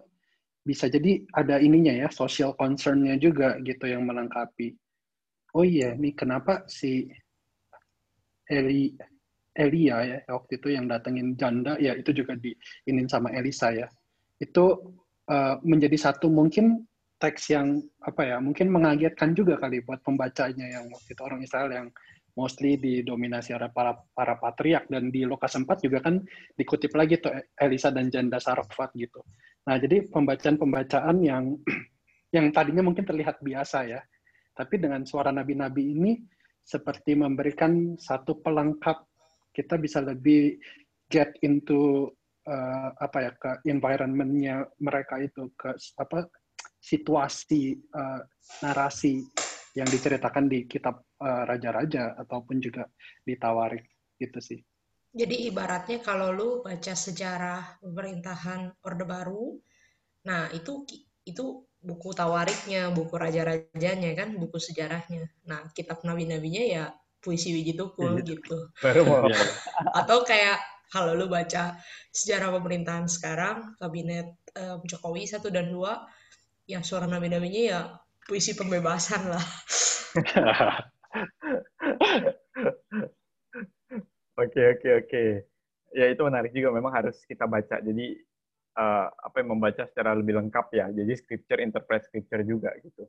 [0.61, 4.77] bisa jadi ada ininya ya social concernnya juga gitu yang melengkapi.
[5.57, 7.09] Oh iya, ini kenapa si
[8.44, 8.92] Eli
[9.57, 13.88] Elia ya waktu itu yang datengin janda ya itu juga diinin sama Elisa ya.
[14.38, 14.94] Itu
[15.27, 16.85] uh, menjadi satu mungkin
[17.18, 21.71] teks yang apa ya mungkin mengagetkan juga kali buat pembacanya yang waktu itu orang Israel
[21.75, 21.88] yang
[22.38, 26.22] mostly didominasi oleh para para patriark dan di Lukas 4 juga kan
[26.55, 29.18] dikutip lagi tuh Elisa dan janda Sarfat gitu.
[29.66, 31.59] Nah, jadi pembacaan-pembacaan yang
[32.37, 33.98] yang tadinya mungkin terlihat biasa ya,
[34.55, 36.12] tapi dengan suara nabi-nabi ini
[36.62, 39.03] seperti memberikan satu pelengkap
[39.51, 40.55] kita bisa lebih
[41.11, 42.12] get into
[42.46, 46.29] uh, apa ya ke environmentnya mereka itu ke apa
[46.79, 48.20] situasi uh,
[48.62, 49.24] narasi
[49.72, 52.87] yang diceritakan di kitab uh, raja-raja ataupun juga
[53.22, 53.85] di Tawarik
[54.18, 54.61] gitu sih.
[55.14, 59.57] Jadi ibaratnya kalau lu baca sejarah pemerintahan Orde Baru,
[60.28, 60.85] nah itu
[61.24, 65.31] itu buku tawariknya, buku raja-rajanya kan, buku sejarahnya.
[65.46, 66.85] Nah, kitab nabi-nabinya ya
[67.22, 68.26] puisi Wiji Tukul iya.
[68.26, 68.57] gitu.
[68.83, 69.38] Baru iya.
[69.94, 70.59] Atau kayak
[70.90, 71.76] kalau lu baca
[72.11, 76.04] sejarah pemerintahan sekarang, kabinet um, Jokowi satu dan dua,
[76.68, 77.81] ya suara nabi-nabinya ya
[78.26, 79.44] puisi pembebasan lah.
[84.38, 85.22] Oke oke oke.
[85.98, 86.70] Ya itu menarik juga.
[86.70, 87.83] Memang harus kita baca.
[87.83, 88.14] Jadi
[88.79, 90.87] uh, apa yang membaca secara lebih lengkap ya.
[90.94, 93.03] Jadi scripture, interpret scripture juga gitu.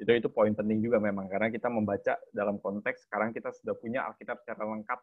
[0.00, 4.08] Itu itu poin penting juga memang karena kita membaca dalam konteks sekarang kita sudah punya
[4.08, 5.00] Alkitab secara lengkap.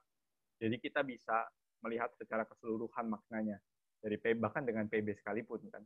[0.58, 1.46] Jadi kita bisa
[1.86, 3.62] melihat secara keseluruhan maknanya
[4.02, 5.84] dari PB bahkan dengan PB sekalipun kan.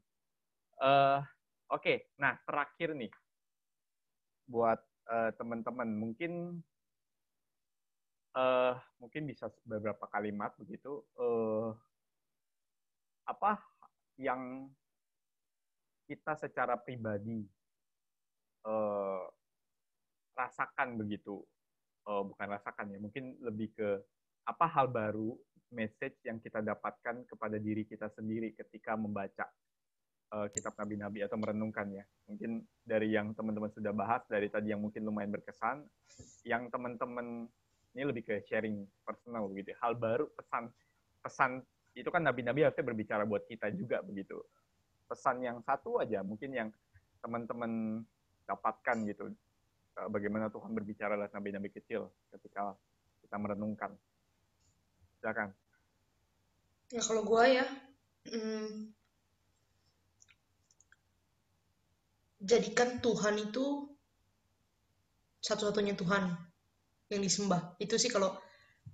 [0.78, 1.20] Uh,
[1.68, 3.12] Oke, okay, nah terakhir nih
[4.48, 4.80] buat
[5.12, 6.64] uh, teman-teman mungkin
[8.38, 11.74] uh, mungkin bisa beberapa kalimat begitu uh,
[13.26, 13.58] apa
[14.22, 14.70] yang
[16.06, 17.44] kita secara pribadi
[18.64, 19.26] uh,
[20.38, 21.42] rasakan begitu
[22.06, 23.90] uh, bukan rasakan ya mungkin lebih ke
[24.48, 25.36] apa hal baru
[25.74, 29.44] message yang kita dapatkan kepada diri kita sendiri ketika membaca
[30.32, 32.04] uh, kitab nabi-nabi atau merenungkan ya.
[32.28, 35.84] Mungkin dari yang teman-teman sudah bahas, dari tadi yang mungkin lumayan berkesan,
[36.48, 37.52] yang teman-teman
[37.96, 39.72] ini lebih ke sharing personal gitu.
[39.72, 39.78] Ya.
[39.84, 40.72] Hal baru, pesan
[41.24, 41.52] pesan
[41.98, 44.38] itu kan nabi-nabi harusnya berbicara buat kita juga begitu.
[45.08, 46.70] Pesan yang satu aja mungkin yang
[47.24, 48.04] teman-teman
[48.46, 49.34] dapatkan gitu.
[49.98, 52.78] Eh, bagaimana Tuhan berbicara lewat nabi-nabi kecil ketika
[53.26, 53.92] kita merenungkan.
[55.20, 55.50] Silakan.
[56.88, 57.66] Ya kalau gue ya,
[58.32, 58.96] hmm,
[62.40, 63.92] jadikan Tuhan itu
[65.44, 66.47] satu-satunya Tuhan
[67.12, 67.76] yang disembah.
[67.80, 68.36] Itu sih kalau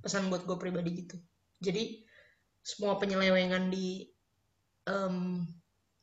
[0.01, 1.17] pesan buat gue pribadi gitu.
[1.63, 2.03] Jadi
[2.63, 4.07] semua penyelewengan di
[4.87, 5.43] um,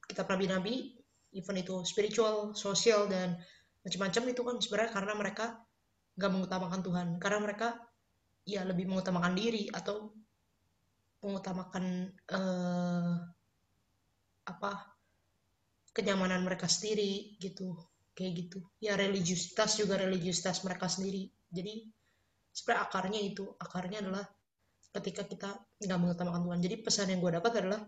[0.07, 0.99] kitab nabi-nabi,
[1.33, 3.39] even itu spiritual, sosial dan
[3.87, 5.47] macam-macam itu kan sebenarnya karena mereka
[6.21, 7.69] nggak mengutamakan Tuhan, karena mereka
[8.45, 10.13] ya lebih mengutamakan diri atau
[11.21, 13.15] mengutamakan uh,
[14.49, 14.73] apa
[15.93, 17.77] kenyamanan mereka sendiri gitu
[18.17, 21.87] kayak gitu ya religiusitas juga religiusitas mereka sendiri jadi
[22.61, 23.45] sebenarnya akarnya itu.
[23.57, 24.25] Akarnya adalah
[25.01, 26.61] ketika kita nggak mengutamakan Tuhan.
[26.61, 27.81] Jadi pesan yang gue dapat adalah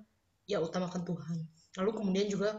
[0.49, 1.39] ya utamakan Tuhan.
[1.77, 2.51] Lalu kemudian juga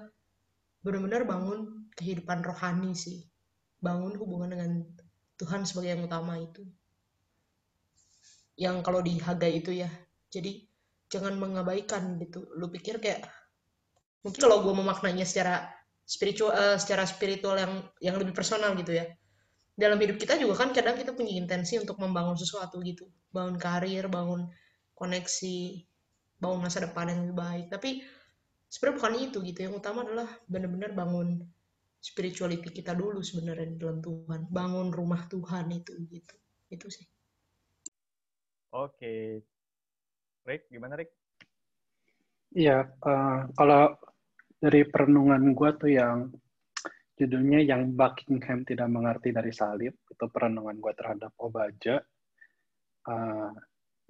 [0.86, 3.26] benar-benar bangun kehidupan rohani sih.
[3.82, 4.86] Bangun hubungan dengan
[5.42, 6.62] Tuhan sebagai yang utama itu.
[8.54, 9.90] Yang kalau di Hagai itu ya.
[10.30, 10.70] Jadi
[11.10, 12.46] jangan mengabaikan gitu.
[12.54, 13.26] Lu pikir kayak
[14.22, 15.68] mungkin kalau gue memaknanya secara
[16.08, 19.08] spiritual uh, secara spiritual yang yang lebih personal gitu ya
[19.74, 23.10] dalam hidup kita juga kan kadang kita punya intensi untuk membangun sesuatu gitu.
[23.34, 24.50] Bangun karir bangun
[24.94, 25.82] koneksi
[26.38, 27.66] bangun masa depan yang lebih baik.
[27.74, 27.90] Tapi
[28.70, 29.60] sebenarnya bukan itu gitu.
[29.66, 31.42] Yang utama adalah benar-benar bangun
[31.98, 34.50] spirituality kita dulu sebenarnya di dalam Tuhan.
[34.54, 36.36] Bangun rumah Tuhan itu gitu.
[36.70, 37.06] Itu sih.
[38.74, 39.42] Oke.
[40.44, 41.14] Rick gimana Rick?
[42.54, 43.98] Iya, uh, kalau
[44.62, 46.30] dari perenungan gue tuh yang
[47.14, 49.94] judulnya yang Buckingham tidak mengerti dari salib.
[50.10, 52.02] Itu perenungan gue terhadap Obaja.
[53.04, 53.52] Uh,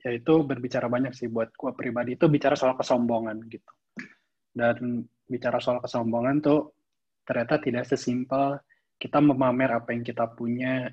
[0.03, 2.15] yaitu berbicara banyak sih buat gue pribadi.
[2.19, 3.71] Itu bicara soal kesombongan gitu.
[4.53, 6.75] Dan bicara soal kesombongan tuh
[7.23, 8.59] ternyata tidak sesimpel
[8.99, 10.91] kita memamer apa yang kita punya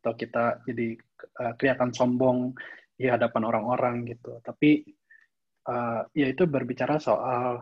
[0.00, 0.96] atau kita jadi
[1.44, 2.56] uh, kelihatan sombong
[2.96, 4.40] di hadapan orang-orang gitu.
[4.40, 4.80] Tapi
[5.68, 7.60] uh, ya itu berbicara soal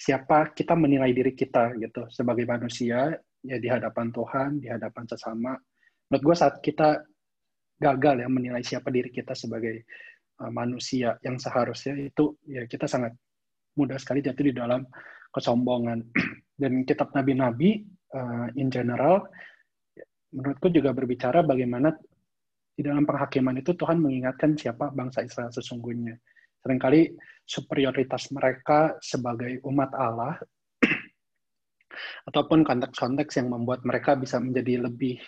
[0.00, 3.12] siapa kita menilai diri kita gitu sebagai manusia
[3.44, 5.52] ya di hadapan Tuhan, di hadapan sesama.
[6.08, 7.04] Menurut gue saat kita
[7.76, 9.84] gagal ya menilai siapa diri kita sebagai
[10.40, 13.12] uh, manusia yang seharusnya itu ya kita sangat
[13.76, 14.88] mudah sekali jatuh di dalam
[15.36, 16.00] kesombongan.
[16.60, 17.84] Dan kitab nabi-nabi
[18.16, 19.28] uh, in general
[20.32, 21.92] menurutku juga berbicara bagaimana
[22.72, 26.16] di dalam penghakiman itu Tuhan mengingatkan siapa bangsa Israel sesungguhnya.
[26.60, 30.38] Seringkali superioritas mereka sebagai umat Allah
[32.28, 35.18] ataupun konteks-konteks yang membuat mereka bisa menjadi lebih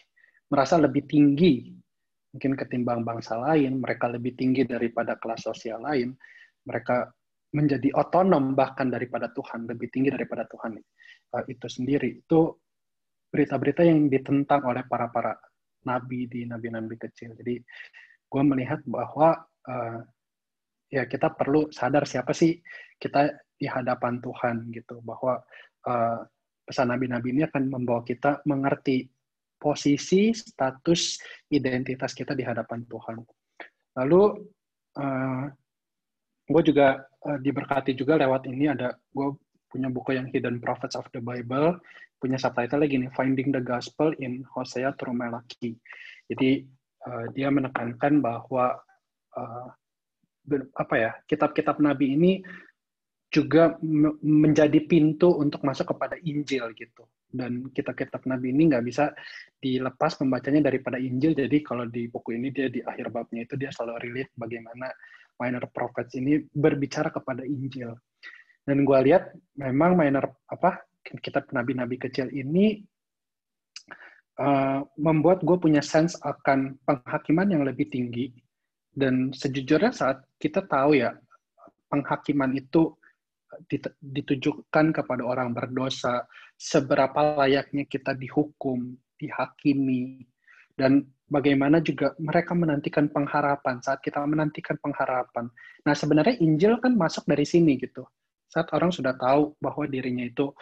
[0.52, 1.72] merasa lebih tinggi
[2.32, 6.16] mungkin ketimbang bangsa lain, mereka lebih tinggi daripada kelas sosial lain,
[6.64, 7.12] mereka
[7.52, 10.80] menjadi otonom bahkan daripada Tuhan, lebih tinggi daripada Tuhan
[11.36, 12.24] uh, itu sendiri.
[12.24, 12.56] Itu
[13.28, 15.36] berita-berita yang ditentang oleh para para
[15.84, 17.36] nabi di nabi-nabi kecil.
[17.36, 17.60] Jadi
[18.32, 19.36] gue melihat bahwa
[19.68, 20.00] uh,
[20.92, 22.60] ya kita perlu sadar siapa sih
[23.00, 25.40] kita di hadapan Tuhan gitu, bahwa
[25.88, 26.20] uh,
[26.68, 29.08] pesan nabi-nabi ini akan membawa kita mengerti
[29.56, 31.16] posisi, status,
[31.48, 33.24] identitas kita di hadapan Tuhan.
[33.96, 34.22] Lalu
[35.00, 35.46] uh,
[36.50, 39.32] gue juga uh, diberkati juga lewat ini ada gue
[39.72, 41.80] punya buku yang Hidden Prophets of the Bible,
[42.20, 45.72] punya subtitle lagi nih Finding the Gospel in Hosea through Malachi.
[46.28, 46.66] Jadi
[47.08, 48.76] uh, dia menekankan bahwa
[49.38, 49.66] uh,
[50.74, 52.32] apa ya kitab-kitab Nabi ini
[53.32, 53.80] juga
[54.20, 57.08] menjadi pintu untuk masuk kepada Injil gitu.
[57.32, 59.08] Dan kitab-kitab Nabi ini nggak bisa
[59.56, 61.32] dilepas membacanya daripada Injil.
[61.32, 64.92] Jadi kalau di buku ini dia di akhir babnya itu dia selalu relate bagaimana
[65.40, 67.96] minor prophets ini berbicara kepada Injil.
[68.68, 70.84] Dan gue lihat memang minor apa
[71.24, 72.84] kitab nabi-nabi kecil ini
[74.38, 78.28] uh, membuat gue punya sense akan penghakiman yang lebih tinggi.
[78.92, 81.16] Dan sejujurnya saat kita tahu ya
[81.88, 82.92] penghakiman itu
[84.00, 86.24] ditujukan kepada orang berdosa,
[86.56, 90.24] seberapa layaknya kita dihukum, dihakimi,
[90.76, 95.52] dan bagaimana juga mereka menantikan pengharapan saat kita menantikan pengharapan.
[95.84, 98.04] Nah, sebenarnya Injil kan masuk dari sini gitu.
[98.48, 100.52] Saat orang sudah tahu bahwa dirinya itu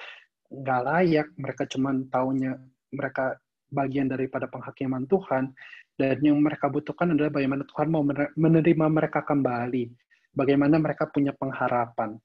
[0.51, 2.59] nggak layak, mereka cuma taunya
[2.91, 3.39] mereka
[3.71, 5.55] bagian daripada penghakiman Tuhan,
[6.01, 8.01] dan yang mereka butuhkan adalah bagaimana Tuhan mau
[8.41, 9.85] menerima mereka kembali,
[10.33, 12.17] bagaimana mereka punya pengharapan.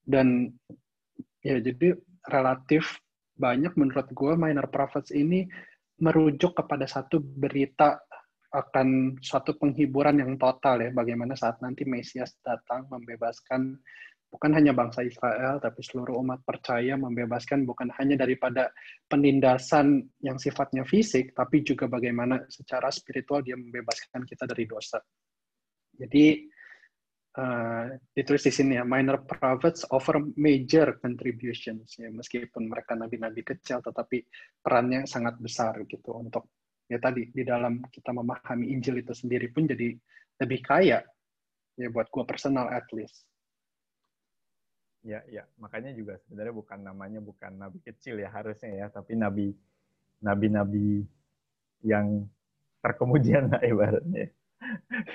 [0.00, 0.48] Dan
[1.44, 1.92] ya jadi
[2.32, 2.96] relatif
[3.36, 5.44] banyak menurut gue minor prophets ini
[6.00, 8.00] merujuk kepada satu berita
[8.48, 10.88] akan suatu penghiburan yang total ya.
[10.88, 13.76] Bagaimana saat nanti Mesias datang membebaskan
[14.28, 18.68] bukan hanya bangsa Israel tapi seluruh umat percaya membebaskan bukan hanya daripada
[19.08, 25.00] penindasan yang sifatnya fisik tapi juga bagaimana secara spiritual dia membebaskan kita dari dosa.
[25.98, 26.44] Jadi
[27.40, 33.80] uh, ditulis di sini ya minor prophets offer major contributions ya meskipun mereka nabi-nabi kecil
[33.80, 34.22] tetapi
[34.60, 36.52] perannya sangat besar gitu untuk
[36.88, 39.92] ya tadi di dalam kita memahami Injil itu sendiri pun jadi
[40.38, 41.00] lebih kaya
[41.78, 43.24] ya buat gua personal at least.
[45.08, 45.48] Ya, ya.
[45.56, 49.56] Makanya juga sebenarnya bukan namanya bukan nabi kecil ya harusnya ya, tapi nabi
[50.20, 51.08] nabi-nabi
[51.80, 52.28] yang
[52.84, 54.28] terkemudian lah ibaratnya.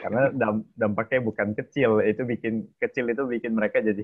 [0.01, 0.33] Karena
[0.73, 4.01] dampaknya bukan kecil itu bikin kecil itu bikin mereka jadi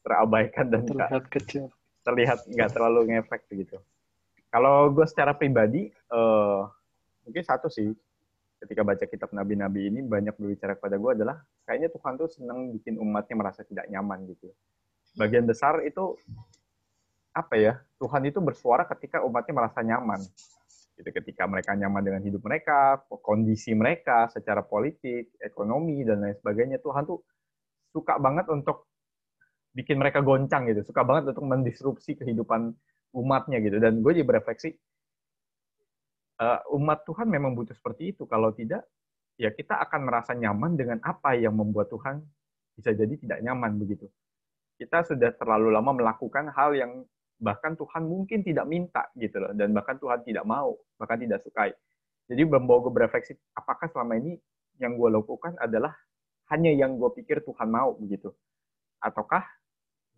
[0.00, 1.68] terabaikan dan terlihat gak, kecil.
[2.06, 3.76] terlihat nggak terlalu ngefek gitu.
[4.48, 6.64] Kalau gue secara pribadi uh,
[7.26, 7.92] mungkin satu sih
[8.64, 11.36] ketika baca kitab nabi-nabi ini banyak berbicara kepada gue adalah
[11.68, 14.48] kayaknya Tuhan tuh senang bikin umatnya merasa tidak nyaman gitu
[15.16, 16.16] bagian besar itu
[17.32, 20.20] apa ya Tuhan itu bersuara ketika umatnya merasa nyaman
[20.98, 26.82] Gitu, ketika mereka nyaman dengan hidup mereka, kondisi mereka secara politik, ekonomi dan lain sebagainya,
[26.82, 27.22] Tuhan tuh
[27.94, 28.90] suka banget untuk
[29.70, 32.74] bikin mereka goncang gitu, suka banget untuk mendisrupsi kehidupan
[33.14, 33.78] umatnya gitu.
[33.78, 34.74] Dan gue jadi berefleksi,
[36.42, 38.26] uh, umat Tuhan memang butuh seperti itu.
[38.26, 38.82] Kalau tidak,
[39.38, 42.26] ya kita akan merasa nyaman dengan apa yang membuat Tuhan
[42.74, 44.10] bisa jadi tidak nyaman begitu.
[44.78, 47.02] Kita sudah terlalu lama melakukan hal yang
[47.38, 51.70] bahkan Tuhan mungkin tidak minta gitu loh dan bahkan Tuhan tidak mau bahkan tidak sukai.
[52.30, 54.38] Jadi membawa gue berefleksi apakah selama ini
[54.78, 55.94] yang gue lakukan adalah
[56.54, 58.34] hanya yang gue pikir Tuhan mau begitu
[59.02, 59.46] ataukah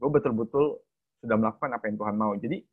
[0.01, 0.81] gue betul-betul
[1.21, 2.33] sudah melakukan apa yang Tuhan mau?
[2.37, 2.65] Jadi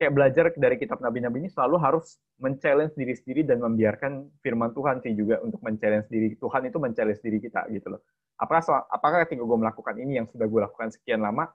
[0.00, 5.02] kayak belajar dari kitab nabi-nabi ini selalu harus men-challenge diri sendiri dan membiarkan firman Tuhan
[5.04, 8.02] sih juga untuk men-challenge diri Tuhan itu men-challenge diri kita gitu loh
[8.38, 11.50] apakah apakah ketika gue melakukan ini yang sudah gue lakukan sekian lama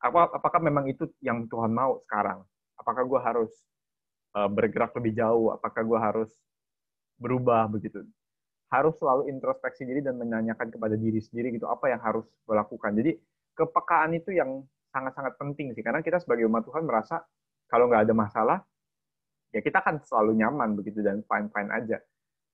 [0.00, 2.40] apa, apakah memang itu yang Tuhan mau sekarang?
[2.80, 3.52] Apakah gue harus
[4.32, 5.52] uh, bergerak lebih jauh?
[5.52, 6.30] Apakah gue harus
[7.20, 8.00] berubah begitu?
[8.72, 12.96] Harus selalu introspeksi diri dan menanyakan kepada diri sendiri gitu apa yang harus gue lakukan.
[12.96, 13.12] Jadi
[13.52, 17.20] kepekaan itu yang sangat-sangat penting sih karena kita sebagai umat Tuhan merasa
[17.68, 18.58] kalau nggak ada masalah,
[19.52, 22.00] ya kita akan selalu nyaman begitu dan fine-fine aja.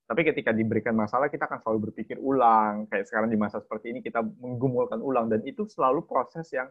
[0.07, 2.87] Tapi ketika diberikan masalah, kita akan selalu berpikir ulang.
[2.87, 5.27] Kayak sekarang di masa seperti ini, kita menggumulkan ulang.
[5.27, 6.71] Dan itu selalu proses yang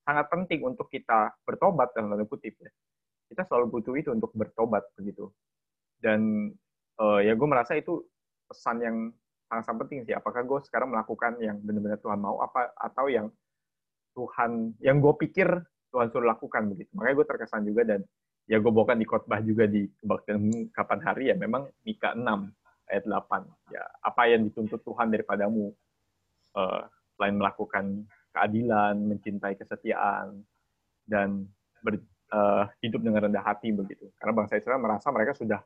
[0.00, 2.56] sangat penting untuk kita bertobat, dalam tanda kutip.
[2.56, 2.72] Ya.
[3.28, 5.28] Kita selalu butuh itu untuk bertobat, begitu.
[6.00, 6.50] Dan
[6.96, 8.00] uh, ya gue merasa itu
[8.48, 8.96] pesan yang
[9.52, 10.14] sangat-sangat penting sih.
[10.16, 13.28] Apakah gue sekarang melakukan yang benar-benar Tuhan mau, apa atau yang
[14.16, 15.52] Tuhan, yang gue pikir
[15.92, 16.88] Tuhan suruh lakukan, begitu.
[16.96, 18.00] Makanya gue terkesan juga dan
[18.50, 22.24] ya gue bawakan di khotbah juga di kebaktian kapan hari ya memang Mika 6
[22.90, 23.72] ayat 8.
[23.72, 25.70] Ya, apa yang dituntut Tuhan daripadamu
[26.58, 26.82] uh,
[27.16, 27.84] selain melakukan
[28.34, 30.42] keadilan, mencintai kesetiaan
[31.06, 31.46] dan
[31.82, 31.98] ber,
[32.34, 34.10] uh, hidup dengan rendah hati begitu.
[34.18, 35.60] Karena bangsa Israel merasa mereka sudah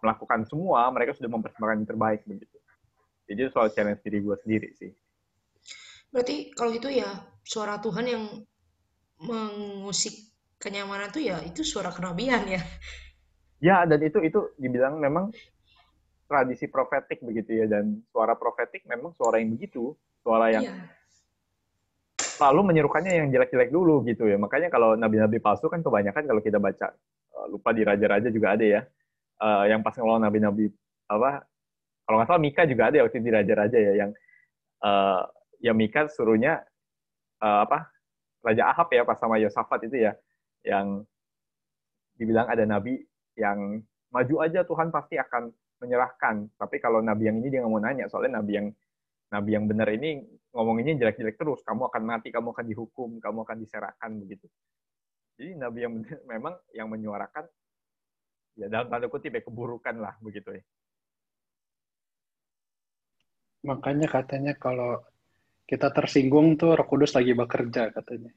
[0.00, 2.56] melakukan semua, mereka sudah mempersembahkan yang terbaik begitu.
[3.26, 4.92] Jadi soal challenge diri gue sendiri sih.
[6.14, 7.10] Berarti kalau gitu ya
[7.42, 8.24] suara Tuhan yang
[9.20, 10.14] mengusik
[10.60, 12.62] kenyamanan tuh ya itu suara kenabian ya.
[13.58, 15.32] Ya dan itu itu dibilang memang
[16.26, 20.74] tradisi profetik begitu ya dan suara profetik memang suara yang begitu suara yang iya.
[22.18, 26.58] selalu menyerukannya yang jelek-jelek dulu gitu ya makanya kalau nabi-nabi palsu kan kebanyakan kalau kita
[26.58, 26.92] baca
[27.38, 28.80] uh, lupa di raja-raja juga ada ya
[29.38, 30.68] uh, yang pas ngelawan nabi-nabi
[31.06, 31.46] apa
[32.06, 34.10] kalau nggak salah Mika juga ada ya waktu di raja-raja ya yang
[34.82, 35.22] uh,
[35.62, 36.66] ya Mika suruhnya
[37.42, 37.90] uh, apa
[38.42, 40.14] Raja Ahab ya pas sama Yosafat itu ya
[40.62, 41.02] yang
[42.18, 43.02] dibilang ada nabi
[43.34, 45.52] yang maju aja Tuhan pasti akan
[45.82, 46.48] menyerahkan.
[46.56, 48.66] Tapi kalau nabi yang ini dia nggak mau nanya, soalnya nabi yang
[49.32, 50.22] nabi yang benar ini
[50.54, 51.60] ngomonginnya jelek-jelek terus.
[51.66, 54.46] Kamu akan mati, kamu akan dihukum, kamu akan diserahkan begitu.
[55.36, 57.44] Jadi nabi yang benar memang yang menyuarakan
[58.56, 60.64] ya dalam tanda kutip ya keburukan lah begitu ya.
[63.66, 65.02] Makanya katanya kalau
[65.66, 68.30] kita tersinggung tuh Roh Kudus lagi bekerja katanya.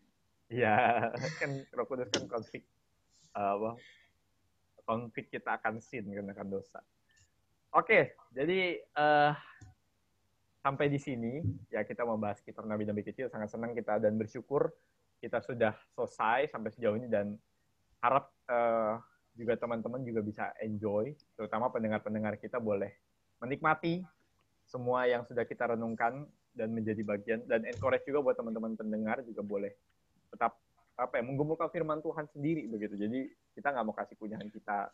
[0.49, 2.65] Iya, kan Roh Kudus kan konflik
[3.37, 3.77] uh,
[4.83, 6.81] konflik kita akan sin karena akan dosa.
[7.69, 9.29] Oke, jadi uh,
[10.65, 11.37] sampai di sini
[11.69, 13.29] ya kita membahas kitab nabi-nabi kecil.
[13.29, 14.73] Sangat senang kita dan bersyukur
[15.21, 17.37] kita sudah selesai sampai sejauh ini dan
[18.01, 18.97] harap uh,
[19.37, 22.89] juga teman-teman juga bisa enjoy, terutama pendengar-pendengar kita boleh
[23.37, 24.01] menikmati
[24.65, 26.25] semua yang sudah kita renungkan
[26.57, 29.71] dan menjadi bagian dan encourage juga buat teman-teman pendengar juga boleh
[30.33, 30.57] tetap
[30.99, 32.97] apa ya menggumulkan firman Tuhan sendiri begitu.
[32.97, 34.89] Jadi kita nggak mau kasih punyahan kita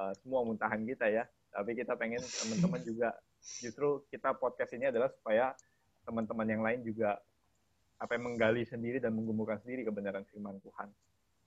[0.00, 3.08] uh, semua muntahan kita ya tapi kita pengen teman-teman juga
[3.42, 5.52] justru kita podcast ini adalah supaya
[6.06, 7.18] teman-teman yang lain juga
[8.00, 10.88] apa yang menggali sendiri dan menggumulkan sendiri kebenaran firman Tuhan.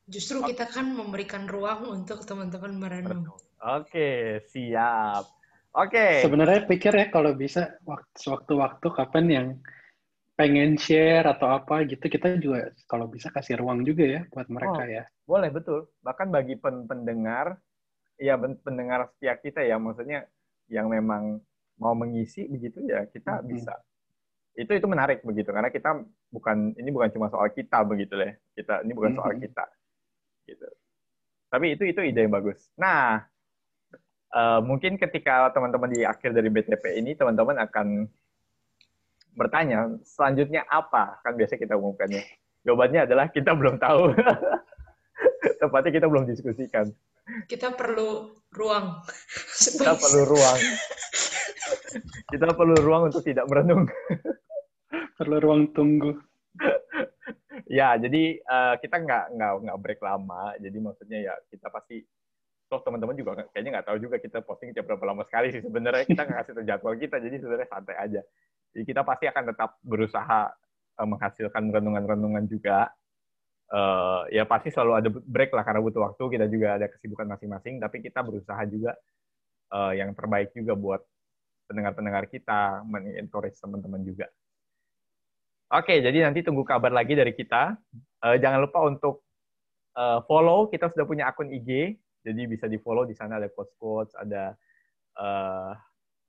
[0.06, 3.34] Justru kita kan memberikan ruang untuk teman-teman merenung.
[3.64, 5.26] Oke, siap.
[5.74, 6.22] Oke.
[6.22, 7.80] Sebenarnya pikir ya kalau bisa
[8.28, 9.48] waktu-waktu kapan yang
[10.34, 14.82] pengen share atau apa gitu kita juga kalau bisa kasih ruang juga ya buat mereka
[14.84, 15.04] oh, ya.
[15.26, 15.90] Boleh betul.
[16.06, 17.58] Bahkan bagi pendengar
[18.20, 19.78] ya pendengar setia kita ya.
[19.78, 20.28] Maksudnya
[20.72, 21.44] yang memang
[21.78, 23.48] mau mengisi begitu ya kita hmm.
[23.50, 23.74] bisa.
[24.54, 25.50] Itu itu menarik begitu.
[25.50, 29.66] Karena kita bukan ini bukan cuma soal kita begitu ya kita ini bukan soal kita
[30.50, 30.68] gitu.
[31.54, 32.70] Tapi itu itu ide yang bagus.
[32.78, 33.22] Nah
[34.34, 38.10] uh, mungkin ketika teman-teman di akhir dari BTP ini teman-teman akan
[39.34, 41.22] bertanya selanjutnya apa?
[41.26, 42.22] Kan biasa kita umumkannya.
[42.64, 44.14] Jawabannya adalah kita belum tahu.
[45.62, 46.90] Tepatnya kita belum diskusikan
[47.48, 49.02] kita perlu ruang.
[49.64, 50.60] Kita perlu ruang.
[52.30, 53.86] kita perlu ruang untuk tidak merenung.
[55.18, 56.18] perlu ruang tunggu.
[57.70, 60.54] ya, jadi uh, kita nggak nggak nggak break lama.
[60.58, 62.02] Jadi maksudnya ya kita pasti
[62.74, 66.10] toh teman-teman juga kayaknya nggak tahu juga kita posting tiap berapa lama sekali sih sebenarnya
[66.10, 68.22] kita nggak kasih jadwal kita jadi sebenarnya santai aja
[68.74, 70.42] jadi kita pasti akan tetap berusaha
[70.98, 72.90] uh, menghasilkan renungan-renungan juga
[73.72, 76.24] uh, ya pasti selalu ada break lah karena butuh waktu.
[76.40, 78.98] Kita juga ada kesibukan masing-masing tapi kita berusaha juga
[79.72, 81.02] uh, yang terbaik juga buat
[81.72, 84.28] pendengar-pendengar kita men-encourage teman-teman juga.
[85.74, 87.78] Oke jadi nanti tunggu kabar lagi dari kita.
[88.20, 89.24] Uh, jangan lupa untuk
[89.96, 90.68] uh, follow.
[90.68, 93.40] Kita sudah punya akun IG jadi bisa di follow di sana.
[93.40, 94.54] Ada quotes quotes ada
[95.18, 95.72] uh,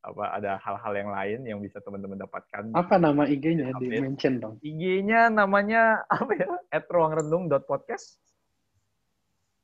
[0.04, 2.76] apa ada hal-hal yang lain yang bisa teman-teman dapatkan.
[2.76, 4.54] Apa nama IG-nya di mention dong?
[4.60, 6.48] IG-nya namanya apa ya?
[6.68, 8.20] At ruangrenung.podcast.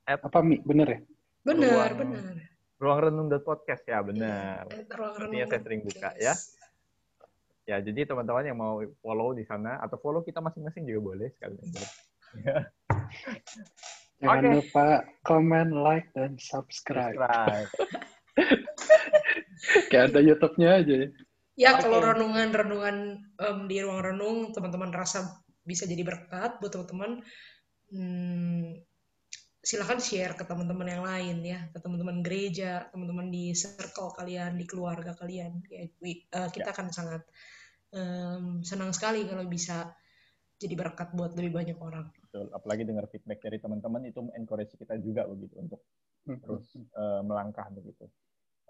[0.08, 0.56] At apa Mi?
[0.64, 1.00] Bener ya?
[1.44, 2.22] Bener, ruang, bener.
[2.80, 4.64] Ruangrenung.podcast ya, benar.
[5.20, 6.32] Artinya saya sering buka ya.
[7.68, 11.68] Ya, jadi teman-teman yang mau follow di sana atau follow kita masing-masing juga boleh sekalian.
[14.20, 14.52] Jangan okay.
[14.56, 14.86] lupa
[15.22, 17.16] comment, like, dan subscribe.
[17.16, 17.68] subscribe.
[19.90, 21.08] Kayak ada YouTube-nya aja ya.
[21.60, 21.84] Ya, okay.
[21.84, 22.96] kalau renungan-renungan
[23.36, 27.20] um, di ruang renung, teman-teman rasa bisa jadi berkat buat teman-teman,
[27.92, 28.80] hmm,
[29.60, 34.64] silakan share ke teman-teman yang lain ya, ke teman-teman gereja, teman-teman di circle kalian, di
[34.64, 35.60] keluarga kalian.
[35.68, 35.84] Ya,
[36.32, 36.72] uh, kita ya.
[36.72, 37.22] akan sangat
[37.92, 39.92] um, senang sekali kalau bisa
[40.60, 42.08] jadi berkat buat lebih banyak orang.
[42.24, 42.48] Betul.
[42.56, 45.80] Apalagi dengar feedback dari teman-teman itu encourage kita juga begitu untuk
[46.24, 46.40] hmm.
[46.40, 48.08] terus uh, melangkah begitu.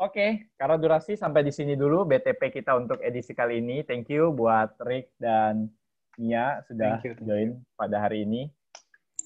[0.00, 3.84] Oke, okay, karena durasi sampai di sini dulu BTP kita untuk edisi kali ini.
[3.84, 5.68] Thank you buat Rick dan
[6.16, 8.48] Mia sudah you, join pada hari ini.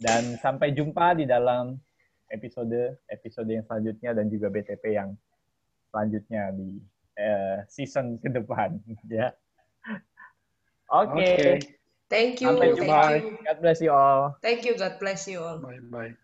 [0.02, 1.78] Dan sampai jumpa di dalam
[2.26, 5.14] episode episode yang selanjutnya dan juga BTP yang
[5.94, 6.82] selanjutnya di
[7.22, 8.74] uh, season ke depan
[9.06, 9.30] ya.
[10.90, 11.22] Oke.
[11.22, 11.34] Okay.
[11.38, 11.56] okay.
[12.10, 12.50] Thank you.
[12.50, 13.00] Sampai jumpa.
[13.46, 14.34] God bless you all.
[14.42, 14.74] Thank you.
[14.74, 15.62] God bless you all.
[15.62, 16.18] Bye bye.